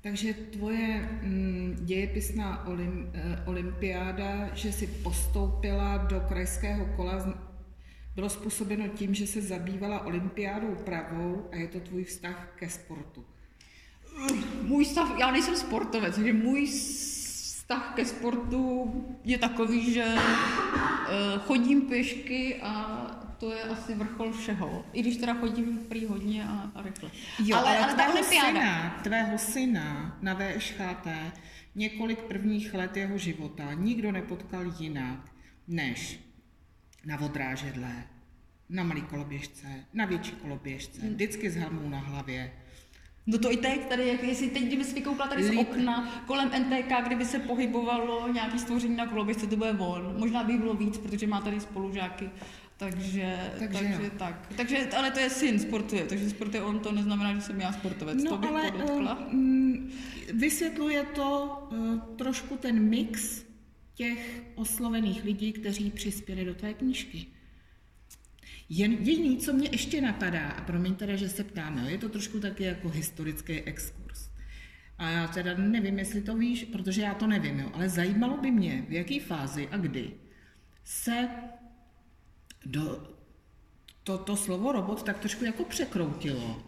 Takže 0.01 0.33
tvoje 0.33 1.09
mm, 1.21 1.77
dějepisná 1.79 2.67
olim, 2.67 3.11
eh, 3.13 3.43
olympiáda, 3.45 4.55
že 4.55 4.71
si 4.71 4.87
postoupila 4.87 5.97
do 5.97 6.19
krajského 6.19 6.85
kola, 6.85 7.48
bylo 8.19 8.29
způsobeno 8.29 8.87
tím, 8.87 9.13
že 9.13 9.27
se 9.27 9.41
zabývala 9.41 10.05
olympiádou 10.05 10.75
pravou 10.75 11.49
a 11.51 11.55
je 11.55 11.67
to 11.67 11.79
tvůj 11.79 12.03
vztah 12.03 12.53
ke 12.55 12.69
sportu. 12.69 13.25
můj 14.61 14.85
stav, 14.85 15.19
já 15.19 15.31
nejsem 15.31 15.55
sportovec, 15.55 16.15
takže 16.15 16.33
můj 16.33 16.65
vztah 16.67 17.93
ke 17.95 18.05
sportu 18.05 18.93
je 19.23 19.37
takový, 19.37 19.93
že 19.93 20.05
eh, 20.05 21.39
chodím 21.39 21.81
pěšky 21.81 22.61
a 22.61 23.01
to 23.37 23.51
je 23.51 23.63
asi 23.63 23.95
vrchol 23.95 24.31
všeho. 24.31 24.85
I 24.93 25.01
když 25.01 25.17
teda 25.17 25.33
chodím 25.33 25.77
prý 25.77 26.05
hodně 26.05 26.43
a, 26.43 26.71
a 26.75 26.81
rychle. 26.81 27.11
ale, 27.55 27.77
ale 27.77 27.87
ta 27.87 27.93
tvého 27.93 28.23
syna, 28.23 28.99
tvého 29.03 29.37
syna 29.37 30.17
na 30.21 30.33
VŠHT 30.33 31.07
několik 31.75 32.21
prvních 32.21 32.73
let 32.73 32.97
jeho 32.97 33.17
života 33.17 33.73
nikdo 33.73 34.11
nepotkal 34.11 34.63
jinak 34.79 35.19
než 35.67 36.28
na 37.05 37.19
odrážedle, 37.21 37.91
na 38.69 38.83
malý 38.83 39.01
koloběžce, 39.01 39.67
na 39.93 40.05
větší 40.05 40.31
koloběžce, 40.31 41.01
Hmm. 41.01 41.09
vždycky 41.13 41.49
s 41.49 41.55
helmou 41.55 41.89
na 41.89 41.99
hlavě. 41.99 42.51
No 43.27 43.37
to 43.37 43.51
i 43.51 43.57
teď, 43.57 43.85
tady, 43.85 44.07
jak 44.07 44.23
jestli 44.23 44.49
teď, 44.49 44.63
kdyby 44.63 44.83
se 44.83 44.95
vykoukla 44.95 45.27
tady 45.27 45.43
z 45.43 45.57
okna 45.57 46.23
kolem 46.27 46.51
NTK, 46.59 46.91
kdyby 47.05 47.25
se 47.25 47.39
pohybovalo 47.39 48.27
nějaký 48.33 48.59
stvoření 48.59 48.95
na 48.95 49.07
koloběžce, 49.07 49.47
to 49.47 49.55
bude 49.55 49.71
on. 49.71 50.15
Možná 50.17 50.43
by 50.43 50.57
bylo 50.57 50.73
víc, 50.73 50.97
protože 50.97 51.27
má 51.27 51.41
tady 51.41 51.59
spolužáky. 51.59 52.29
Takže, 52.77 53.37
Takže 53.59 53.77
takže, 53.79 54.03
jo. 54.03 54.09
tak. 54.17 54.47
Takže, 54.57 54.89
ale 54.97 55.11
to 55.11 55.19
je 55.19 55.29
syn, 55.29 55.59
sportuje, 55.59 56.05
takže 56.05 56.29
sportuje 56.29 56.63
on, 56.63 56.79
to 56.79 56.91
neznamená, 56.91 57.33
že 57.35 57.41
jsem 57.41 57.61
já 57.61 57.71
sportovec. 57.73 58.23
to 58.23 58.29
No 58.29 58.37
bych 58.37 58.49
ale 58.49 58.71
podotkla. 58.71 59.17
mm, 59.31 59.91
vysvětluje 60.33 61.03
to 61.03 61.57
uh, 61.71 61.99
trošku 62.15 62.57
ten 62.57 62.79
mix 62.89 63.43
těch 63.99 64.43
oslovených 64.55 65.23
lidí, 65.23 65.53
kteří 65.53 65.91
přispěli 65.91 66.45
do 66.45 66.55
tvé 66.55 66.73
knížky. 66.73 67.25
Jen 68.69 68.91
jediný, 68.91 69.37
co 69.37 69.53
mě 69.53 69.69
ještě 69.71 70.01
napadá, 70.01 70.49
a 70.49 70.61
promiň 70.61 70.95
teda, 70.95 71.15
že 71.15 71.29
se 71.29 71.43
ptám, 71.43 71.77
je 71.87 71.97
to 71.97 72.09
trošku 72.09 72.39
taky 72.39 72.63
jako 72.63 72.89
historický 72.89 73.53
exkurs. 73.53 74.29
A 74.97 75.09
já 75.09 75.27
teda 75.27 75.57
nevím, 75.57 75.99
jestli 75.99 76.21
to 76.21 76.35
víš, 76.35 76.63
protože 76.63 77.01
já 77.01 77.13
to 77.13 77.27
nevím, 77.27 77.59
jo, 77.59 77.71
ale 77.73 77.89
zajímalo 77.89 78.37
by 78.37 78.51
mě, 78.51 78.85
v 78.89 78.91
jaké 78.91 79.19
fázi 79.19 79.67
a 79.67 79.77
kdy 79.77 80.11
se 80.83 81.29
do, 82.65 83.13
to, 84.03 84.17
to 84.17 84.35
slovo 84.35 84.71
robot 84.71 85.03
tak 85.03 85.19
trošku 85.19 85.45
jako 85.45 85.63
překroutilo 85.63 86.63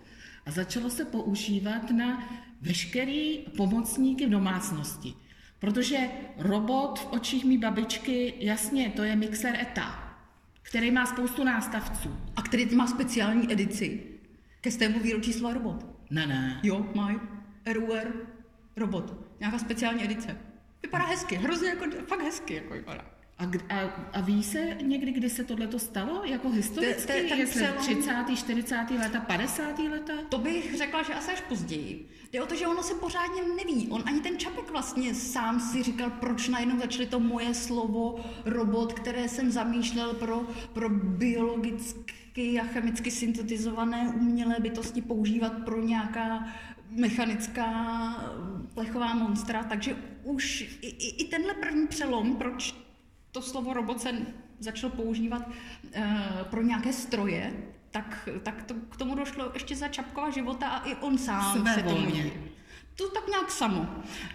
a 0.46 0.52
začalo 0.52 0.90
se 0.90 1.06
používat 1.06 1.92
na 1.92 2.30
veškerý 2.62 3.38
pomocníky 3.58 4.26
v 4.28 4.30
domácnosti. 4.30 5.14
Protože 5.62 5.98
robot 6.38 7.00
v 7.00 7.12
očích 7.12 7.46
mý 7.46 7.58
babičky, 7.58 8.34
jasně, 8.40 8.90
to 8.96 9.04
je 9.04 9.16
mixer 9.16 9.56
ETA, 9.56 10.18
který 10.62 10.92
má 10.92 11.06
spoustu 11.06 11.44
nástavců. 11.44 12.18
A 12.36 12.42
který 12.42 12.76
má 12.76 12.88
speciální 12.88 13.52
edici 13.52 14.04
ke 14.62 14.72
stému 14.72 15.00
výročí 15.00 15.34
slova 15.34 15.54
robot. 15.54 15.86
Ne, 16.10 16.28
ne. 16.28 16.60
Jo, 16.64 16.86
mají. 16.96 17.18
RUR, 17.74 18.28
robot. 18.76 19.14
Nějaká 19.40 19.60
speciální 19.60 20.04
edice. 20.04 20.38
Vypadá 20.82 21.06
hezky, 21.06 21.36
hrozně 21.36 21.70
jako, 21.70 21.86
fakt 22.08 22.22
hezky 22.22 22.54
jako 22.54 22.74
vypadá. 22.74 23.06
A, 23.42 23.76
a, 23.76 23.80
a 24.14 24.22
ví 24.22 24.44
se 24.44 24.78
někdy, 24.82 25.12
kdy 25.12 25.30
se 25.30 25.44
tohle 25.44 25.80
stalo? 25.80 26.22
Jako 26.26 26.50
historicky? 26.50 27.08
To 27.08 27.14
je 27.14 27.24
ten 27.24 27.40
Jestli 27.40 27.62
přelom- 27.62 27.78
30., 27.78 28.36
40. 28.36 28.76
leta, 29.00 29.20
50. 29.22 29.80
leta? 29.80 30.14
To 30.30 30.38
bych 30.38 30.78
řekla, 30.78 31.04
že 31.04 31.14
asi 31.14 31.32
až 31.32 31.42
později. 31.42 32.08
Jde 32.32 32.42
o 32.42 32.46
to, 32.46 32.56
že 32.56 32.68
ono 32.68 32.84
se 32.84 32.94
pořádně 32.94 33.42
neví. 33.58 33.88
On 33.90 34.04
ani 34.06 34.22
ten 34.22 34.38
Čapek 34.38 34.72
vlastně 34.72 35.16
sám 35.16 35.60
si 35.60 35.84
říkal, 35.84 36.10
proč 36.10 36.48
najednou 36.48 36.80
začali 36.80 37.06
to 37.06 37.20
moje 37.20 37.54
slovo 37.54 38.20
robot, 38.46 38.94
které 38.94 39.30
jsem 39.30 39.52
zamýšlel 39.52 40.14
pro, 40.14 40.48
pro 40.74 40.90
biologicky 40.90 42.60
a 42.60 42.64
chemicky 42.64 43.12
syntetizované 43.12 44.14
umělé 44.16 44.56
bytosti 44.60 45.02
používat 45.02 45.54
pro 45.66 45.82
nějaká 45.82 46.48
mechanická 46.90 47.68
plechová 48.74 49.14
monstra. 49.14 49.64
Takže 49.64 49.96
už 50.24 50.62
i, 50.82 50.88
i, 50.88 51.24
i 51.24 51.28
tenhle 51.28 51.54
první 51.54 51.88
přelom, 51.88 52.36
proč 52.36 52.76
to 53.32 53.42
slovo 53.42 53.74
robot 53.74 54.02
se 54.02 54.12
začal 54.60 54.90
používat 54.90 55.48
uh, 55.48 56.04
pro 56.44 56.62
nějaké 56.62 56.94
stroje, 56.94 57.54
tak, 57.92 58.30
tak 58.44 58.64
to, 58.64 58.74
k 58.90 58.98
tomu 58.98 59.16
došlo 59.16 59.52
ještě 59.54 59.76
za 59.76 59.88
Čapkova 59.88 60.30
života 60.30 60.68
a 60.68 60.86
i 60.86 60.96
on 60.96 61.18
sám 61.18 61.68
se 61.74 61.84
tomu. 61.84 62.12
To 62.96 63.10
tak 63.10 63.28
nějak 63.28 63.52
samo. 63.52 63.90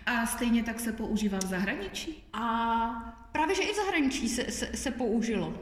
A 0.07 0.27
stejně 0.27 0.63
tak 0.63 0.81
se 0.81 0.93
používá 0.93 1.39
v 1.39 1.47
zahraničí? 1.47 2.25
A 2.33 3.17
právě, 3.33 3.55
že 3.55 3.63
i 3.63 3.73
v 3.73 3.77
zahraničí 3.77 4.29
se, 4.29 4.51
se, 4.51 4.71
se 4.75 4.91
použilo. 4.91 5.55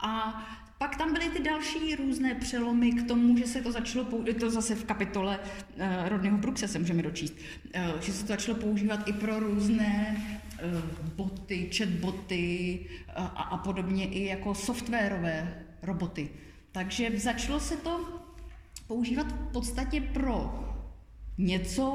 A 0.00 0.42
pak 0.78 0.96
tam 0.96 1.12
byly 1.12 1.28
ty 1.28 1.42
další 1.42 1.94
různé 1.94 2.34
přelomy 2.34 2.92
k 2.92 3.08
tomu, 3.08 3.36
že 3.36 3.46
se 3.46 3.62
to 3.62 3.72
začalo 3.72 4.04
používat, 4.04 4.40
to 4.40 4.50
zase 4.50 4.74
v 4.74 4.84
kapitole 4.84 5.38
uh, 5.38 6.08
Rodneyho 6.08 6.38
Brookse 6.38 6.68
se 6.68 6.78
můžeme 6.78 7.02
dočíst, 7.02 7.34
uh, 7.76 8.00
že 8.00 8.12
se 8.12 8.20
to 8.20 8.28
začalo 8.28 8.58
používat 8.58 9.08
i 9.08 9.12
pro 9.12 9.40
různé 9.40 10.16
boty, 11.24 11.70
chatboty 11.76 12.78
uh, 13.18 13.24
a, 13.24 13.42
a 13.42 13.56
podobně 13.56 14.08
i 14.08 14.24
jako 14.24 14.54
softwarové 14.54 15.64
roboty. 15.82 16.30
Takže 16.72 17.10
začalo 17.18 17.60
se 17.60 17.76
to 17.76 18.20
používat 18.86 19.26
v 19.32 19.52
podstatě 19.52 20.00
pro 20.00 20.64
něco, 21.38 21.86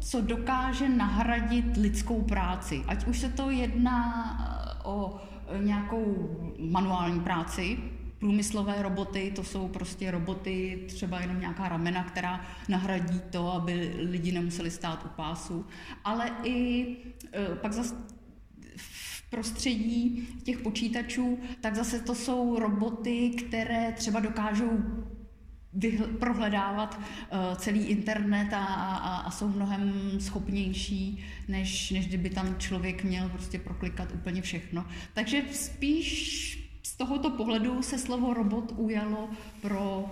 co 0.00 0.20
dokáže 0.20 0.88
nahradit 0.88 1.76
lidskou 1.76 2.22
práci. 2.22 2.84
Ať 2.86 3.06
už 3.06 3.18
se 3.18 3.28
to 3.28 3.50
jedná 3.50 4.02
eh, 4.40 4.82
o 4.84 5.20
eh, 5.48 5.58
nějakou 5.64 6.30
manuální 6.58 7.20
práci, 7.20 7.78
průmyslové 8.18 8.82
roboty, 8.82 9.32
to 9.36 9.44
jsou 9.44 9.68
prostě 9.68 10.10
roboty, 10.10 10.84
třeba 10.88 11.20
jenom 11.20 11.40
nějaká 11.40 11.68
ramena, 11.68 12.04
která 12.04 12.40
nahradí 12.68 13.20
to, 13.30 13.52
aby 13.52 13.94
lidi 13.98 14.32
nemuseli 14.32 14.70
stát 14.70 15.04
u 15.04 15.08
pásu, 15.08 15.66
ale 16.04 16.30
i 16.42 16.86
eh, 17.32 17.54
pak 17.54 17.72
zase 17.72 17.94
prostředí 19.30 20.28
těch 20.42 20.58
počítačů, 20.58 21.38
tak 21.60 21.74
zase 21.74 22.00
to 22.00 22.14
jsou 22.14 22.58
roboty, 22.58 23.30
které 23.30 23.92
třeba 23.92 24.20
dokážou 24.20 24.70
vyhl- 25.78 26.16
prohledávat 26.16 26.98
uh, 26.98 27.56
celý 27.56 27.84
internet 27.84 28.52
a, 28.52 28.64
a, 28.64 29.16
a 29.16 29.30
jsou 29.30 29.48
mnohem 29.48 30.10
schopnější, 30.20 31.24
než, 31.48 31.90
než 31.90 32.08
kdyby 32.08 32.30
tam 32.30 32.58
člověk 32.58 33.04
měl 33.04 33.28
prostě 33.28 33.58
proklikat 33.58 34.12
úplně 34.14 34.42
všechno. 34.42 34.86
Takže 35.14 35.42
spíš 35.52 36.68
z 36.82 36.96
tohoto 36.96 37.30
pohledu 37.30 37.82
se 37.82 37.98
slovo 37.98 38.34
robot 38.34 38.74
ujalo 38.76 39.28
pro 39.62 40.10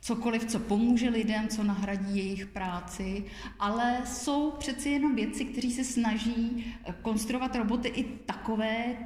cokoliv, 0.00 0.44
co 0.44 0.58
pomůže 0.58 1.08
lidem, 1.08 1.48
co 1.48 1.62
nahradí 1.62 2.18
jejich 2.18 2.46
práci, 2.46 3.24
ale 3.58 4.02
jsou 4.06 4.50
přeci 4.50 4.88
jenom 4.88 5.14
věci, 5.16 5.44
kteří 5.44 5.72
se 5.72 5.84
snaží 5.84 6.66
konstruovat 7.02 7.56
roboty 7.56 7.88
i 7.88 8.04
takové, 8.04 8.96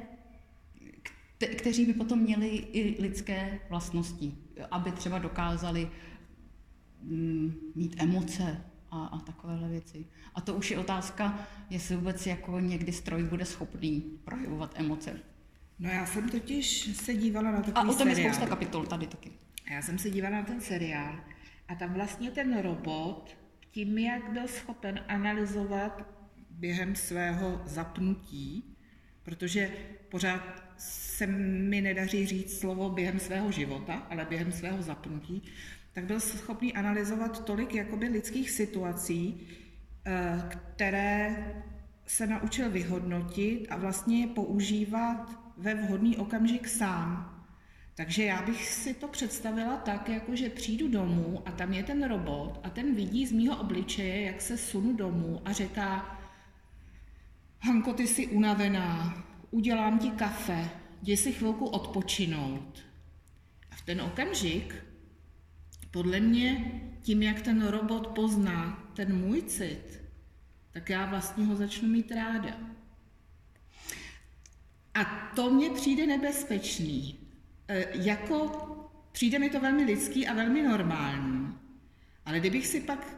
kteří 1.57 1.85
by 1.85 1.93
potom 1.93 2.19
měli 2.19 2.47
i 2.47 3.01
lidské 3.01 3.59
vlastnosti, 3.69 4.35
aby 4.71 4.91
třeba 4.91 5.19
dokázali 5.19 5.89
mm, 7.01 7.53
mít 7.75 7.95
emoce 7.99 8.61
a, 8.91 9.05
a 9.05 9.19
takovéhle 9.19 9.69
věci. 9.69 10.05
A 10.35 10.41
to 10.41 10.53
už 10.55 10.71
je 10.71 10.77
otázka, 10.79 11.39
jestli 11.69 11.95
vůbec 11.95 12.27
jako 12.27 12.59
někdy 12.59 12.91
stroj 12.91 13.23
bude 13.23 13.45
schopný 13.45 14.03
projevovat 14.23 14.71
emoce. 14.75 15.19
No 15.79 15.89
já 15.89 16.05
jsem 16.05 16.29
totiž 16.29 16.89
se 16.95 17.13
dívala 17.13 17.51
na 17.51 17.57
takový 17.57 17.73
A 17.75 17.81
o 17.81 17.95
tom 17.95 17.97
seriál. 17.97 18.17
je 18.17 18.33
spousta 18.33 18.47
kapitol 18.49 18.85
tady 18.85 19.07
taky. 19.07 19.31
Já 19.71 19.81
jsem 19.81 19.97
se 19.97 20.09
dívala 20.09 20.35
na 20.35 20.43
ten 20.43 20.61
seriál 20.61 21.19
a 21.67 21.75
tam 21.75 21.93
vlastně 21.93 22.31
ten 22.31 22.61
robot, 22.61 23.37
tím, 23.71 23.97
jak 23.97 24.31
byl 24.31 24.47
schopen 24.47 24.99
analyzovat 25.07 26.07
během 26.49 26.95
svého 26.95 27.61
zapnutí, 27.65 28.77
protože 29.23 29.71
pořád 30.09 30.63
se 30.77 31.27
mi 31.27 31.81
nedaří 31.81 32.25
říct 32.25 32.59
slovo 32.59 32.89
během 32.89 33.19
svého 33.19 33.51
života, 33.51 33.93
ale 33.93 34.25
během 34.25 34.51
svého 34.51 34.81
zapnutí, 34.81 35.43
tak 35.93 36.05
byl 36.05 36.19
schopný 36.19 36.73
analyzovat 36.73 37.45
tolik 37.45 37.73
jakoby 37.73 38.07
lidských 38.07 38.51
situací, 38.51 39.47
eh, 40.05 40.49
které 40.49 41.45
se 42.05 42.27
naučil 42.27 42.69
vyhodnotit 42.69 43.67
a 43.69 43.77
vlastně 43.77 44.21
je 44.21 44.27
používat 44.27 45.39
ve 45.57 45.75
vhodný 45.75 46.17
okamžik 46.17 46.67
sám. 46.67 47.34
Takže 47.95 48.23
já 48.23 48.41
bych 48.41 48.65
si 48.69 48.93
to 48.93 49.07
představila 49.07 49.77
tak, 49.77 50.09
jako 50.09 50.35
že 50.35 50.49
přijdu 50.49 50.87
domů 50.87 51.41
a 51.45 51.51
tam 51.51 51.73
je 51.73 51.83
ten 51.83 52.07
robot 52.07 52.59
a 52.63 52.69
ten 52.69 52.95
vidí 52.95 53.27
z 53.27 53.31
mýho 53.31 53.57
obličeje, 53.57 54.21
jak 54.21 54.41
se 54.41 54.57
sunu 54.57 54.95
domů 54.95 55.41
a 55.45 55.51
říká, 55.51 56.19
Hanko, 57.59 57.93
ty 57.93 58.07
jsi 58.07 58.27
unavená, 58.27 59.23
udělám 59.51 59.99
ti 59.99 60.11
kafe, 60.11 60.69
jdi 61.01 61.17
si 61.17 61.33
chvilku 61.33 61.65
odpočinout. 61.65 62.83
A 63.71 63.75
v 63.75 63.81
ten 63.81 64.01
okamžik, 64.01 64.75
podle 65.91 66.19
mě, 66.19 66.71
tím, 67.01 67.23
jak 67.23 67.41
ten 67.41 67.67
robot 67.67 68.07
pozná 68.07 68.89
ten 68.93 69.17
můj 69.17 69.41
cit, 69.41 70.01
tak 70.71 70.89
já 70.89 71.05
vlastně 71.05 71.45
ho 71.45 71.55
začnu 71.55 71.89
mít 71.89 72.11
ráda. 72.11 72.57
A 74.93 75.03
to 75.35 75.49
mně 75.49 75.69
přijde 75.69 76.07
nebezpečný. 76.07 77.24
E, 77.67 77.85
jako 77.93 78.51
přijde 79.11 79.39
mi 79.39 79.49
to 79.49 79.59
velmi 79.59 79.83
lidský 79.83 80.27
a 80.27 80.33
velmi 80.33 80.63
normální. 80.63 81.57
Ale 82.25 82.39
kdybych 82.39 82.67
si 82.67 82.81
pak, 82.81 83.17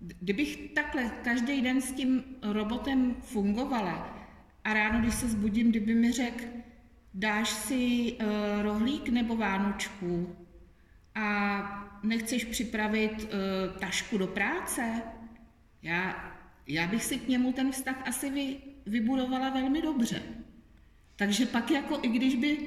kdybych 0.00 0.70
takhle 0.74 1.10
každý 1.24 1.62
den 1.62 1.80
s 1.80 1.92
tím 1.92 2.24
robotem 2.42 3.16
fungovala 3.20 4.18
a 4.64 4.74
ráno, 4.74 5.00
když 5.00 5.14
se 5.14 5.28
zbudím, 5.28 5.70
kdyby 5.70 5.94
mi 5.94 6.12
řekl, 6.12 6.44
dáš 7.14 7.48
si 7.48 8.12
uh, 8.12 8.62
rohlík 8.62 9.08
nebo 9.08 9.36
vánočku 9.36 10.36
a 11.14 12.00
nechceš 12.02 12.44
připravit 12.44 13.12
uh, 13.12 13.78
tašku 13.78 14.18
do 14.18 14.26
práce, 14.26 15.02
já, 15.82 16.32
já 16.66 16.86
bych 16.86 17.04
si 17.04 17.18
k 17.18 17.28
němu 17.28 17.52
ten 17.52 17.72
vztah 17.72 18.08
asi 18.08 18.30
vy, 18.30 18.56
vybudovala 18.86 19.50
velmi 19.50 19.82
dobře. 19.82 20.22
Takže 21.16 21.46
pak 21.46 21.70
jako, 21.70 21.98
i 22.02 22.08
když 22.08 22.34
by, 22.34 22.58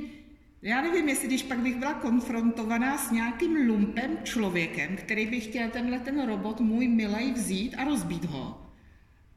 já 0.62 0.82
nevím, 0.82 1.10
jestli 1.10 1.28
když 1.28 1.44
pak 1.44 1.60
bych 1.60 1.76
byla 1.76 1.94
konfrontovaná 1.94 2.98
s 2.98 3.12
nějakým 3.12 3.68
lumpem 3.68 4.18
člověkem, 4.24 4.96
který 4.96 5.26
by 5.26 5.40
chtěl 5.40 5.70
tenhle 5.70 6.00
ten 6.00 6.26
robot 6.28 6.60
můj 6.60 6.88
milej 6.88 7.32
vzít 7.34 7.76
a 7.76 7.84
rozbít 7.84 8.26
ho, 8.26 8.72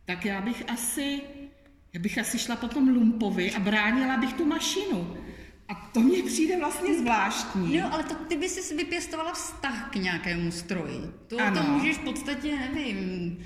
tak 0.04 0.24
já 0.24 0.40
bych 0.40 0.64
asi, 0.68 1.20
já 1.92 2.00
bych 2.00 2.18
asi 2.18 2.38
šla 2.38 2.56
po 2.56 2.68
tom 2.68 2.88
lumpovi 2.88 3.52
a 3.52 3.60
bránila 3.60 4.16
bych 4.16 4.32
tu 4.32 4.44
mašinu. 4.44 5.16
A 5.68 5.74
to 5.74 6.00
mně 6.00 6.22
přijde 6.22 6.58
vlastně 6.58 6.98
zvláštní. 6.98 7.78
No, 7.78 7.94
ale 7.94 8.02
to 8.04 8.14
ty 8.14 8.36
by 8.36 8.48
si 8.48 8.76
vypěstovala 8.76 9.32
vztah 9.32 9.90
k 9.90 9.96
nějakému 9.96 10.50
stroji. 10.50 11.00
To, 11.26 11.40
Ano. 11.40 11.56
to 11.62 11.70
můžeš 11.70 11.96
v 11.96 12.04
podstatě, 12.04 12.58
nevím, 12.74 13.38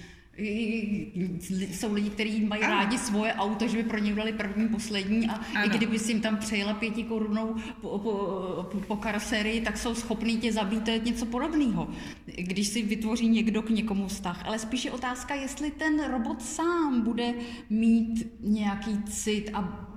jsou 1.70 1.94
lidi, 1.94 2.10
kteří 2.10 2.44
mají 2.44 2.62
Ano. 2.62 2.74
rádi 2.74 2.98
svoje 2.98 3.32
auto, 3.32 3.68
že 3.68 3.76
by 3.76 3.82
pro 3.82 3.98
ně 3.98 4.14
dali 4.14 4.32
první, 4.32 4.68
poslední 4.68 5.28
a 5.28 5.32
Ano. 5.32 5.66
i 5.66 5.68
kdyby 5.68 5.98
si 5.98 6.12
jim 6.12 6.20
tam 6.20 6.36
přejela 6.36 6.74
pěti 6.74 7.04
korunou 7.04 7.54
po, 7.80 7.98
po, 7.98 8.78
po, 8.86 8.96
karosérii, 8.96 9.60
tak 9.60 9.78
jsou 9.78 9.94
schopní 9.94 10.36
tě 10.36 10.52
zabít, 10.52 10.84
to 10.84 10.90
je 10.90 10.98
něco 10.98 11.26
podobného, 11.26 11.88
když 12.36 12.68
si 12.68 12.82
vytvoří 12.82 13.28
někdo 13.28 13.62
k 13.62 13.70
někomu 13.70 14.08
vztah. 14.08 14.46
Ale 14.46 14.58
spíš 14.58 14.84
je 14.84 14.90
otázka, 14.90 15.34
jestli 15.34 15.70
ten 15.70 16.04
robot 16.10 16.42
sám 16.42 17.02
bude 17.02 17.34
mít 17.70 18.26
nějaký 18.40 19.02
cit 19.02 19.50
a 19.54 19.88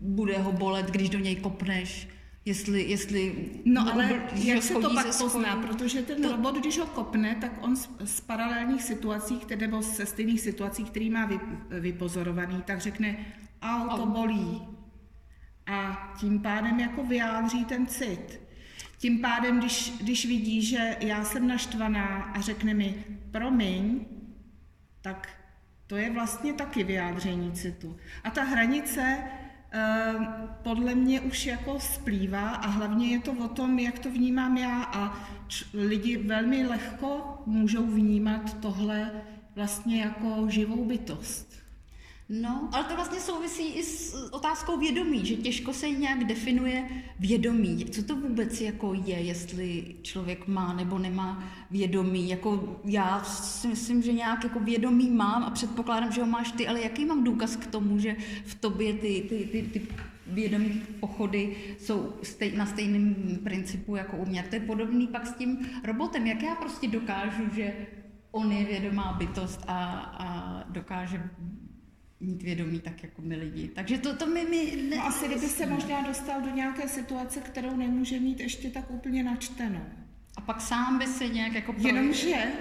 bude 0.00 0.38
ho 0.38 0.52
bolet, 0.52 0.90
když 0.90 1.08
do 1.08 1.18
něj 1.18 1.36
kopneš, 1.36 2.08
jestli, 2.46 2.82
jestli 2.82 3.50
No 3.64 3.92
ale 3.92 4.22
jak 4.34 4.62
se 4.62 4.74
to 4.74 4.94
pak 4.94 5.06
pozná, 5.18 5.56
protože 5.56 6.02
ten 6.02 6.22
To- 6.22 6.32
robot, 6.32 6.56
když 6.56 6.78
ho 6.78 6.86
kopne, 6.86 7.34
tak 7.40 7.52
on 7.60 7.76
z, 7.76 7.88
z 8.04 8.20
paralelních 8.20 8.82
situací, 8.82 9.38
které, 9.38 9.60
nebo 9.60 9.82
ze 9.82 10.06
stejných 10.06 10.40
situací, 10.40 10.84
který 10.84 11.10
má 11.10 11.26
vy, 11.26 11.40
vypozorovaný, 11.80 12.62
tak 12.66 12.80
řekne, 12.80 13.16
au, 13.62 13.96
to 13.96 14.06
bolí. 14.06 14.62
A 15.66 16.12
tím 16.20 16.38
pádem 16.38 16.80
jako 16.80 17.04
vyjádří 17.04 17.64
ten 17.64 17.86
cit. 17.86 18.40
Tím 18.98 19.20
pádem, 19.20 19.58
když, 19.58 19.92
když 20.00 20.26
vidí, 20.26 20.62
že 20.62 20.96
já 21.00 21.24
jsem 21.24 21.48
naštvaná 21.48 22.06
a 22.06 22.40
řekne 22.40 22.74
mi, 22.74 23.04
promiň, 23.30 24.06
tak 25.00 25.28
to 25.86 25.96
je 25.96 26.10
vlastně 26.10 26.52
taky 26.52 26.84
vyjádření 26.84 27.52
citu. 27.52 27.96
A 28.24 28.30
ta 28.30 28.42
hranice 28.42 29.18
podle 30.62 30.94
mě 30.94 31.20
už 31.20 31.46
jako 31.46 31.80
splývá 31.80 32.50
a 32.50 32.66
hlavně 32.66 33.08
je 33.08 33.20
to 33.20 33.32
o 33.32 33.48
tom, 33.48 33.78
jak 33.78 33.98
to 33.98 34.10
vnímám 34.10 34.56
já 34.56 34.82
a 34.82 35.18
lidi 35.74 36.16
velmi 36.16 36.66
lehko 36.66 37.42
můžou 37.46 37.86
vnímat 37.86 38.60
tohle 38.60 39.10
vlastně 39.54 40.00
jako 40.00 40.46
živou 40.48 40.84
bytost. 40.84 41.55
No, 42.28 42.68
ale 42.72 42.84
to 42.84 42.94
vlastně 42.94 43.20
souvisí 43.20 43.68
i 43.68 43.82
s 43.82 44.14
otázkou 44.32 44.78
vědomí, 44.78 45.26
že 45.26 45.36
těžko 45.36 45.72
se 45.72 45.90
nějak 45.90 46.24
definuje 46.24 46.88
vědomí. 47.18 47.84
Co 47.84 48.02
to 48.02 48.16
vůbec 48.16 48.60
jako 48.60 48.94
je, 48.94 49.20
jestli 49.20 49.96
člověk 50.02 50.46
má 50.46 50.72
nebo 50.72 50.98
nemá 50.98 51.44
vědomí? 51.70 52.28
Jako 52.28 52.80
já 52.84 53.24
si 53.24 53.68
myslím, 53.68 54.02
že 54.02 54.12
nějak 54.12 54.44
jako 54.44 54.60
vědomí 54.60 55.10
mám 55.10 55.42
a 55.42 55.50
předpokládám, 55.50 56.12
že 56.12 56.20
ho 56.20 56.26
máš 56.26 56.52
ty, 56.52 56.68
ale 56.68 56.80
jaký 56.80 57.04
mám 57.04 57.24
důkaz 57.24 57.56
k 57.56 57.66
tomu, 57.66 57.98
že 57.98 58.16
v 58.44 58.54
tobě 58.54 58.92
ty, 58.94 59.26
ty, 59.28 59.48
ty, 59.52 59.62
ty 59.62 59.88
vědomí 60.26 60.82
pochody 61.00 61.56
jsou 61.78 62.12
stej, 62.22 62.56
na 62.56 62.66
stejném 62.66 63.14
principu 63.44 63.96
jako 63.96 64.16
u 64.16 64.26
mě. 64.26 64.42
To 64.42 64.54
je 64.54 64.60
podobný 64.60 65.06
pak 65.06 65.26
s 65.26 65.34
tím 65.34 65.70
robotem. 65.84 66.26
Jak 66.26 66.42
já 66.42 66.54
prostě 66.54 66.88
dokážu, 66.88 67.42
že 67.54 67.74
on 68.30 68.52
je 68.52 68.64
vědomá 68.64 69.12
bytost 69.12 69.64
a, 69.68 69.88
a 70.18 70.64
dokáže 70.70 71.30
mít 72.20 72.42
vědomí 72.42 72.80
tak 72.80 73.02
jako 73.02 73.22
my 73.22 73.36
lidi. 73.36 73.68
Takže 73.68 73.98
to, 73.98 74.16
to 74.16 74.26
mi... 74.26 74.44
mi 74.44 74.76
ne, 74.90 74.96
No 74.96 75.06
asi 75.06 75.26
kdyby 75.26 75.46
se 75.46 75.66
možná 75.66 76.02
dostal 76.02 76.40
do 76.40 76.50
nějaké 76.50 76.88
situace, 76.88 77.40
kterou 77.40 77.76
nemůže 77.76 78.20
mít 78.20 78.40
ještě 78.40 78.70
tak 78.70 78.90
úplně 78.90 79.22
načtenou. 79.22 79.84
A 80.36 80.40
pak 80.40 80.60
sám 80.60 80.98
by 80.98 81.06
se 81.06 81.28
nějak 81.28 81.52
jako... 81.54 81.72
pro- 81.72 81.86
Jenomže 81.86 82.52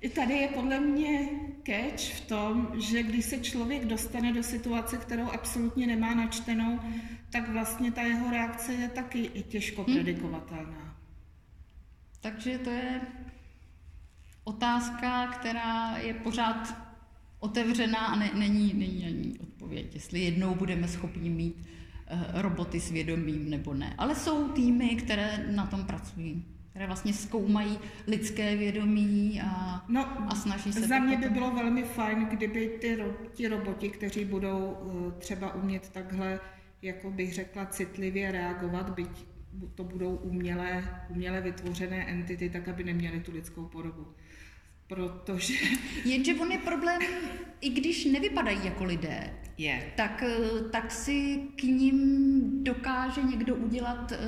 i 0.00 0.08
tady 0.08 0.34
je 0.34 0.48
podle 0.48 0.80
mě 0.80 1.28
catch 1.66 2.14
v 2.14 2.20
tom, 2.20 2.68
že 2.80 3.02
když 3.02 3.24
se 3.24 3.38
člověk 3.38 3.84
dostane 3.84 4.32
do 4.32 4.42
situace, 4.42 4.96
kterou 4.96 5.30
absolutně 5.30 5.86
nemá 5.86 6.14
načtenou, 6.14 6.80
tak 7.30 7.48
vlastně 7.48 7.92
ta 7.92 8.02
jeho 8.02 8.30
reakce 8.30 8.72
je 8.72 8.88
taky 8.88 9.28
těžko 9.48 9.84
predikovatelná. 9.84 10.96
Takže 12.20 12.58
to 12.58 12.70
je 12.70 13.00
otázka, 14.44 15.26
která 15.26 15.96
je 15.96 16.14
pořád 16.14 16.87
otevřená 17.40 17.98
a 17.98 18.16
ne, 18.16 18.30
není, 18.34 18.74
není 18.74 19.06
ani 19.06 19.38
odpověď, 19.40 19.94
jestli 19.94 20.20
jednou 20.20 20.54
budeme 20.54 20.88
schopni 20.88 21.30
mít 21.30 21.56
uh, 22.12 22.40
roboty 22.40 22.80
s 22.80 22.90
vědomím 22.90 23.50
nebo 23.50 23.74
ne. 23.74 23.94
Ale 23.98 24.14
jsou 24.14 24.48
týmy, 24.48 24.88
které 24.88 25.46
na 25.54 25.66
tom 25.66 25.84
pracují. 25.84 26.44
které 26.70 26.86
vlastně 26.86 27.12
zkoumají 27.12 27.78
lidské 28.06 28.56
vědomí 28.56 29.40
a, 29.44 29.84
No, 29.88 30.30
a 30.30 30.34
snaží 30.34 30.72
se... 30.72 30.80
za 30.86 30.98
mě 30.98 31.16
by 31.16 31.22
potom- 31.22 31.34
bylo 31.34 31.50
velmi 31.50 31.82
fajn, 31.82 32.26
kdyby 32.30 32.68
ty, 32.80 32.96
ro- 32.96 33.14
ti 33.34 33.48
roboti, 33.48 33.88
kteří 33.88 34.24
budou 34.24 34.58
uh, 34.70 35.12
třeba 35.12 35.54
umět 35.54 35.88
takhle, 35.88 36.40
jako 36.82 37.10
bych 37.10 37.34
řekla, 37.34 37.66
citlivě 37.66 38.32
reagovat, 38.32 38.90
byť 38.90 39.08
to 39.74 39.84
budou 39.84 40.14
umělé, 40.16 41.00
uměle 41.10 41.40
vytvořené 41.40 42.06
entity, 42.10 42.50
tak 42.50 42.68
aby 42.68 42.84
neměli 42.84 43.20
tu 43.20 43.32
lidskou 43.32 43.64
podobu. 43.64 44.06
Protože 44.88 45.54
Jenže 46.04 46.34
on 46.34 46.52
je 46.52 46.58
problém, 46.58 47.00
i 47.60 47.70
když 47.70 48.04
nevypadají 48.04 48.58
jako 48.64 48.84
lidé, 48.84 49.34
je. 49.58 49.92
tak, 49.96 50.22
eh, 50.22 50.62
tak 50.70 50.92
si 50.92 51.42
k 51.56 51.62
ním 51.62 52.64
dokáže 52.64 53.22
někdo 53.22 53.54
udělat 53.54 54.12
eh, 54.12 54.18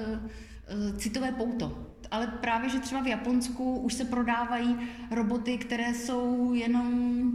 eh, 0.68 0.98
citové 0.98 1.32
pouto. 1.32 1.86
Ale 2.10 2.26
právě, 2.26 2.70
že 2.70 2.80
třeba 2.80 3.02
v 3.02 3.06
Japonsku 3.06 3.76
už 3.76 3.94
se 3.94 4.04
prodávají 4.04 4.76
roboty, 5.10 5.58
které 5.58 5.94
jsou 5.94 6.54
jenom 6.54 7.30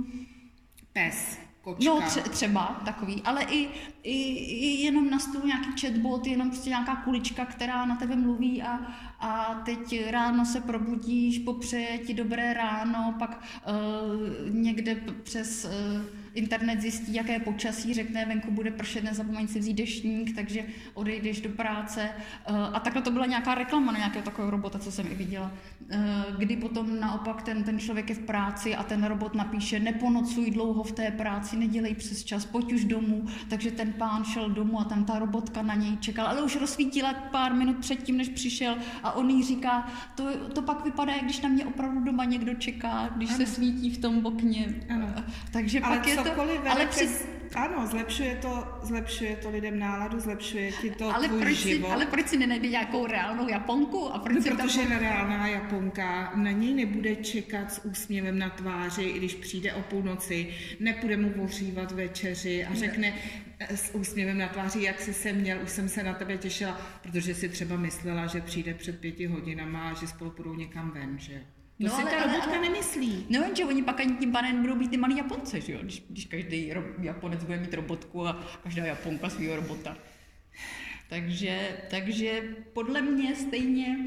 Pes, 0.93 1.39
kočka. 1.66 1.93
No 1.93 2.01
tře- 2.01 2.30
třeba 2.30 2.82
takový, 2.86 3.22
ale 3.26 3.43
i, 3.43 3.70
i, 4.03 4.18
i 4.34 4.82
jenom 4.82 5.09
na 5.09 5.20
stůl 5.20 5.41
nějaký 5.45 5.82
chatbot, 5.82 6.28
jenom 6.28 6.49
prostě 6.49 6.70
nějaká 6.70 6.95
kulička, 6.95 7.45
která 7.45 7.86
na 7.86 7.95
tebe 7.95 8.16
mluví 8.16 8.63
a, 8.63 8.80
a 9.20 9.61
teď 9.66 10.09
ráno 10.09 10.45
se 10.45 10.61
probudíš, 10.61 11.39
popřeje 11.39 11.97
ti 11.97 12.13
dobré 12.13 12.53
ráno, 12.53 13.16
pak 13.20 13.43
uh, 13.68 14.55
někde 14.55 14.95
přes 15.24 15.66
uh, 15.66 16.24
internet 16.36 16.81
zjistí, 16.81 17.13
jaké 17.13 17.39
počasí, 17.39 17.93
řekne, 17.93 18.25
venku 18.25 18.51
bude 18.51 18.71
pršet, 18.71 19.03
nezapomeň 19.03 19.47
si 19.47 19.59
vzít 19.59 19.73
deštník, 19.73 20.36
takže 20.36 20.63
odejdeš 20.93 21.41
do 21.41 21.49
práce. 21.49 22.09
Uh, 22.49 22.55
a 22.73 22.79
takhle 22.79 23.01
to 23.01 23.11
byla 23.11 23.25
nějaká 23.25 23.55
reklama 23.55 23.91
na 23.91 23.97
nějakého 23.97 24.25
takového 24.25 24.51
robota, 24.51 24.79
co 24.79 24.91
jsem 24.91 25.07
i 25.11 25.15
viděla. 25.15 25.51
Uh, 25.93 26.38
kdy 26.38 26.57
potom 26.57 26.99
naopak 26.99 27.41
ten, 27.41 27.63
ten 27.63 27.79
člověk 27.79 28.09
je 28.09 28.15
v 28.15 28.25
práci 28.25 28.75
a 28.75 28.83
ten 28.83 29.03
robot 29.03 29.36
napíše, 29.36 29.79
neponocuj 29.79 30.51
dlouho 30.51 30.83
v 30.83 30.91
té 30.91 31.11
práci, 31.11 31.57
nedělej 31.57 31.95
přes 31.95 32.23
čas, 32.23 32.45
pojď 32.45 32.73
už 32.73 32.86
domů. 32.86 33.25
Takže 33.49 33.71
ten 33.71 33.93
pán 33.93 34.23
šel 34.23 34.49
domů 34.49 34.79
a 34.79 34.83
tam 34.83 35.05
ta 35.05 35.19
robotka 35.19 35.61
na 35.61 35.75
něj 35.75 35.97
čekala, 35.97 36.29
ale 36.29 36.41
už 36.41 36.55
rozsvítila 36.55 37.13
pár 37.13 37.53
minut 37.53 37.77
předtím, 37.77 38.17
než 38.17 38.29
přišel 38.29 38.77
a 39.03 39.11
on 39.11 39.29
jí 39.29 39.43
říká, 39.43 39.88
to, 40.15 40.49
to 40.53 40.61
pak 40.61 40.86
vypadá, 40.86 41.13
jak 41.13 41.23
když 41.23 41.41
na 41.41 41.49
mě 41.49 41.65
opravdu 41.65 41.99
doma 41.99 42.25
někdo 42.25 42.53
čeká, 42.53 43.09
když 43.15 43.29
ano. 43.29 43.38
se 43.38 43.45
svítí 43.45 43.89
v 43.89 43.97
tom 43.97 44.25
okně. 44.25 44.75
Ano. 44.89 45.13
Takže 45.51 45.79
Ale 45.79 45.97
pak 45.97 46.07
je 46.07 46.15
to... 46.15 46.24
cokoliv 46.30 46.57
vede 46.57 46.69
Ale, 46.69 46.86
při, 46.88 47.09
Ano, 47.55 47.88
zlepšuje 47.88 48.36
to, 48.36 48.67
zlepšuje 48.82 49.36
to 49.36 49.49
lidem 49.49 49.80
náladu, 49.80 50.19
zlepšuje 50.19 50.71
ti 50.71 50.89
to 50.91 51.15
ale, 51.15 51.28
tvůj 51.28 51.41
proč 51.41 51.57
si, 51.57 51.69
život. 51.69 51.91
ale 51.91 52.05
proč 52.05 52.28
si 52.28 52.38
nenajde 52.38 52.67
nějakou 52.67 53.05
reálnou 53.07 53.47
Japonku? 53.49 54.07
A 54.13 54.19
proč 54.19 54.36
No, 54.36 54.41
si 54.41 54.49
tam... 54.49 54.57
protože 54.57 54.99
reálná 54.99 55.47
Japonka 55.47 56.32
na 56.36 56.51
něj 56.51 56.73
nebude 56.73 57.15
čekat 57.15 57.73
s 57.73 57.86
úsměvem 57.86 58.39
na 58.39 58.49
tváři, 58.49 59.03
i 59.03 59.17
když 59.17 59.36
přijde 59.36 59.73
o 59.73 59.82
půlnoci, 59.82 60.47
nepůjde 60.80 61.17
mu 61.17 61.43
ohřívat 61.43 61.91
večeři 61.91 62.65
a 62.65 62.73
řekne 62.73 63.13
eh, 63.59 63.78
s 63.78 63.95
úsměvem 63.95 64.38
na 64.38 64.47
tváři, 64.47 64.84
jak 64.84 65.01
jsi 65.01 65.13
se 65.13 65.34
měl, 65.34 65.57
už 65.63 65.69
jsem 65.69 65.89
se 65.89 66.03
na 66.03 66.13
tebe 66.13 66.38
těšila, 66.38 66.82
protože 67.03 67.36
si 67.36 67.49
třeba 67.49 67.78
myslela, 67.78 68.28
že 68.28 68.41
přijde 68.41 68.73
před 68.73 68.99
pěti 68.99 69.26
hodinama 69.26 69.89
a 69.89 69.93
že 69.93 70.07
spolu 70.07 70.32
půjdou 70.32 70.53
někam 70.55 70.91
ven, 70.91 71.19
že. 71.19 71.41
To 71.78 71.84
No, 71.84 71.89
si 71.89 72.01
ale- 72.01 72.11
ta 72.11 72.17
ale- 72.17 72.26
robotka 72.28 72.51
ale- 72.51 72.61
nemyslí. 72.61 73.26
No 73.30 73.39
jenže 73.41 73.65
oni 73.65 73.84
pak 73.84 73.99
ani 73.99 74.15
tím 74.15 74.32
pádem 74.32 74.61
budou 74.61 74.76
být 74.76 74.89
ty 74.91 74.97
malí 74.97 75.17
Japonce, 75.17 75.61
že 75.61 75.73
jo? 75.73 75.80
Když, 75.82 76.03
když 76.09 76.26
každý 76.26 76.73
ro- 76.73 76.93
Japonec 77.03 77.43
bude 77.43 77.57
mít 77.59 77.73
robotku 77.73 78.28
a 78.28 78.43
každá 78.63 78.86
Japonka 78.86 79.30
svého 79.30 79.55
robota. 79.55 79.97
Takže, 81.09 81.78
takže 81.89 82.55
podle 82.73 83.01
mě 83.01 83.36
stejně 83.36 83.97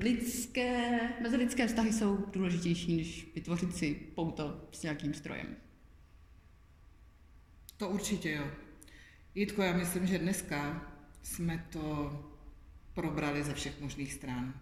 lidské, 0.00 1.00
mezilidské 1.22 1.66
vztahy 1.66 1.92
jsou 1.92 2.16
důležitější, 2.32 2.96
než 2.96 3.26
vytvořit 3.34 3.76
si 3.76 3.94
pouto 4.14 4.68
s 4.72 4.82
nějakým 4.82 5.14
strojem. 5.14 5.56
To 7.76 7.88
určitě 7.88 8.30
jo. 8.32 8.44
Jitko, 9.34 9.62
já 9.62 9.72
myslím, 9.72 10.06
že 10.06 10.18
dneska 10.18 10.90
jsme 11.22 11.66
to 11.70 12.12
probrali 12.94 13.44
ze 13.44 13.54
všech 13.54 13.80
možných 13.80 14.12
stran. 14.12 14.54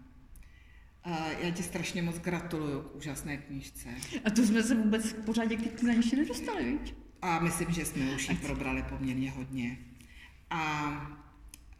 A 1.05 1.29
já 1.41 1.51
ti 1.51 1.63
strašně 1.63 2.03
moc 2.03 2.19
gratuluju 2.19 2.81
k 2.81 2.97
úžasné 2.97 3.37
knížce. 3.37 3.89
A 4.25 4.31
to 4.31 4.43
jsme 4.43 4.63
se 4.63 4.75
vůbec 4.75 5.13
k 5.13 5.25
pořádě 5.25 5.57
k 5.57 5.81
té 5.81 5.93
ještě 5.93 6.17
nedostali, 6.17 6.65
víš? 6.79 6.95
A 7.23 7.39
myslím, 7.39 7.71
že 7.71 7.85
jsme 7.85 8.15
už 8.15 8.29
ji 8.29 8.37
probrali 8.37 8.83
poměrně 8.83 9.31
hodně. 9.31 9.79
A, 10.51 10.61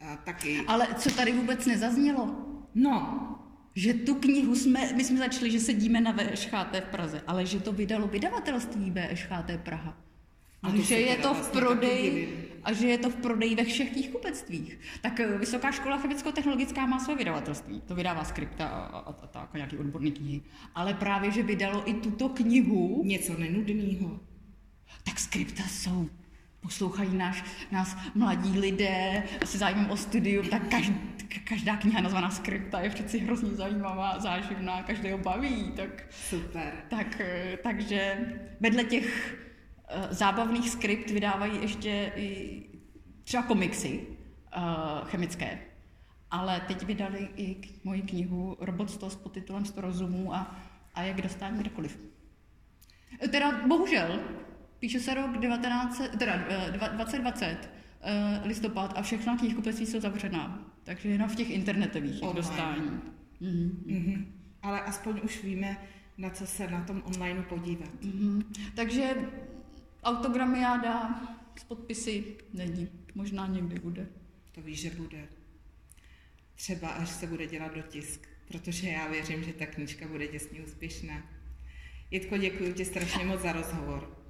a 0.01 0.15
taky, 0.15 0.59
Ale 0.67 0.87
co 0.97 1.09
tady 1.09 1.31
vůbec 1.31 1.65
nezaznělo? 1.65 2.35
no, 2.75 3.29
Že 3.75 3.93
tu 3.93 4.15
knihu 4.15 4.55
jsme, 4.55 4.93
my 4.93 5.03
jsme 5.03 5.17
začali, 5.17 5.51
že 5.51 5.59
sedíme 5.59 6.01
na 6.01 6.11
VŠHT 6.11 6.75
v 6.79 6.91
Praze, 6.91 7.21
ale 7.27 7.45
že 7.45 7.59
to 7.59 7.71
vydalo 7.71 8.07
vydavatelství 8.07 8.91
VŠHT 8.91 9.51
Praha. 9.63 9.97
A 10.63 10.67
No 10.67 10.73
to 10.73 10.81
že 10.81 10.87
se 10.87 10.93
je 10.93 11.15
to 11.15 11.33
v 11.33 11.37
vlastně 11.37 11.61
prodeji, 11.61 12.49
a 12.63 12.73
že 12.73 12.87
je 12.87 12.97
to 12.97 13.09
v 13.09 13.15
prodeji 13.15 13.55
ve 13.55 13.63
všech 13.63 13.93
těch 13.93 14.09
kupectvích. 14.09 14.79
Tak 15.01 15.19
eh, 15.19 15.37
Vysoká 15.37 15.71
škola 15.71 15.97
chemicko-technologická 15.97 16.85
má 16.85 16.99
své 16.99 17.15
vydavatelství. 17.15 17.81
To 17.81 17.95
vydává 17.95 18.23
skripta 18.23 18.67
a, 18.67 18.79
a, 18.79 18.99
a, 18.99 19.15
a 19.23 19.27
tak, 19.27 19.49
a 19.53 19.57
nějaký 19.57 19.77
odborný 19.77 20.11
knihy. 20.11 20.41
Ale 20.75 20.93
právě, 20.93 21.31
že 21.31 21.43
vydalo 21.43 21.89
i 21.89 21.93
tuto 21.93 22.29
knihu, 22.29 23.03
něco 23.05 23.37
nenudného. 23.37 24.19
tak 25.03 25.19
skripta 25.19 25.63
jsou 25.63 26.09
poslouchají 26.61 27.17
náš, 27.17 27.43
nás 27.71 27.97
mladí 28.15 28.59
lidé 28.59 29.23
se 29.45 29.57
zájmem 29.57 29.89
o 29.89 29.97
studium, 29.97 30.49
tak 30.49 30.67
každá, 30.67 30.95
každá 31.43 31.77
kniha 31.77 32.01
nazvaná 32.01 32.29
skripta 32.29 32.79
je 32.79 32.89
přeci 32.89 33.19
hrozně 33.19 33.49
zajímavá, 33.49 34.19
záživná, 34.19 34.83
každého 34.83 35.17
baví, 35.17 35.71
tak, 35.75 36.05
Super. 36.29 36.73
tak, 36.89 37.21
eh, 37.21 37.57
takže 37.63 38.17
vedle 38.59 38.83
těch 38.83 39.37
zábavných 40.09 40.69
skript 40.69 41.09
vydávají 41.09 41.61
ještě 41.61 42.11
i 42.15 42.63
třeba 43.23 43.43
komiksy 43.43 44.07
eh, 44.51 44.59
chemické, 45.03 45.59
ale 46.31 46.61
teď 46.67 46.83
vydali 46.83 47.29
i 47.35 47.57
moji 47.83 48.01
knihu 48.01 48.57
Robot 48.59 48.89
100 48.91 49.09
s 49.09 49.15
podtitulem 49.15 49.65
100 49.65 49.81
rozumů 49.81 50.35
a, 50.35 50.55
a 50.95 51.03
jak 51.03 51.21
dostání 51.21 51.59
kdekoliv. 51.59 51.99
Teda 53.31 53.67
bohužel, 53.67 54.19
píše 54.79 54.99
se 54.99 55.13
rok 55.13 55.37
19, 55.37 56.01
teda 56.19 56.33
eh, 56.33 56.71
dva- 56.71 56.95
2020, 56.95 57.57
eh, 58.01 58.41
listopad 58.45 58.93
a 58.95 59.01
všechna 59.01 59.37
knihkupectví 59.37 59.85
jsou 59.85 59.99
zavřená. 59.99 60.69
Takže 60.83 61.09
jenom 61.09 61.29
v 61.29 61.35
těch 61.35 61.49
internetových 61.49 62.23
Online. 62.23 62.35
dostání. 62.35 63.01
Mhm. 63.39 63.83
Mhm. 63.85 64.25
Ale 64.61 64.81
aspoň 64.81 65.21
už 65.23 65.43
víme, 65.43 65.77
na 66.17 66.29
co 66.29 66.47
se 66.47 66.67
na 66.67 66.83
tom 66.83 67.03
online 67.05 67.41
podívat. 67.41 67.89
Mhm. 68.03 68.43
Takže 68.75 69.15
autogramiáda 70.03 71.21
s 71.59 71.63
podpisy 71.63 72.37
není. 72.53 72.89
Možná 73.15 73.47
někdy 73.47 73.79
bude. 73.79 74.07
To 74.51 74.61
víš, 74.61 74.81
že 74.81 74.89
bude. 74.89 75.27
Třeba 76.55 76.87
až 76.89 77.09
se 77.09 77.27
bude 77.27 77.47
dělat 77.47 77.75
dotisk, 77.75 78.27
protože 78.47 78.89
já 78.89 79.07
věřím, 79.07 79.43
že 79.43 79.53
ta 79.53 79.65
knížka 79.65 80.07
bude 80.07 80.27
děsně 80.27 80.61
úspěšná. 80.61 81.23
Jitko, 82.11 82.37
děkuji 82.37 82.73
ti 82.73 82.85
strašně 82.85 83.25
moc 83.25 83.41
za 83.41 83.51
rozhovor. 83.51 84.22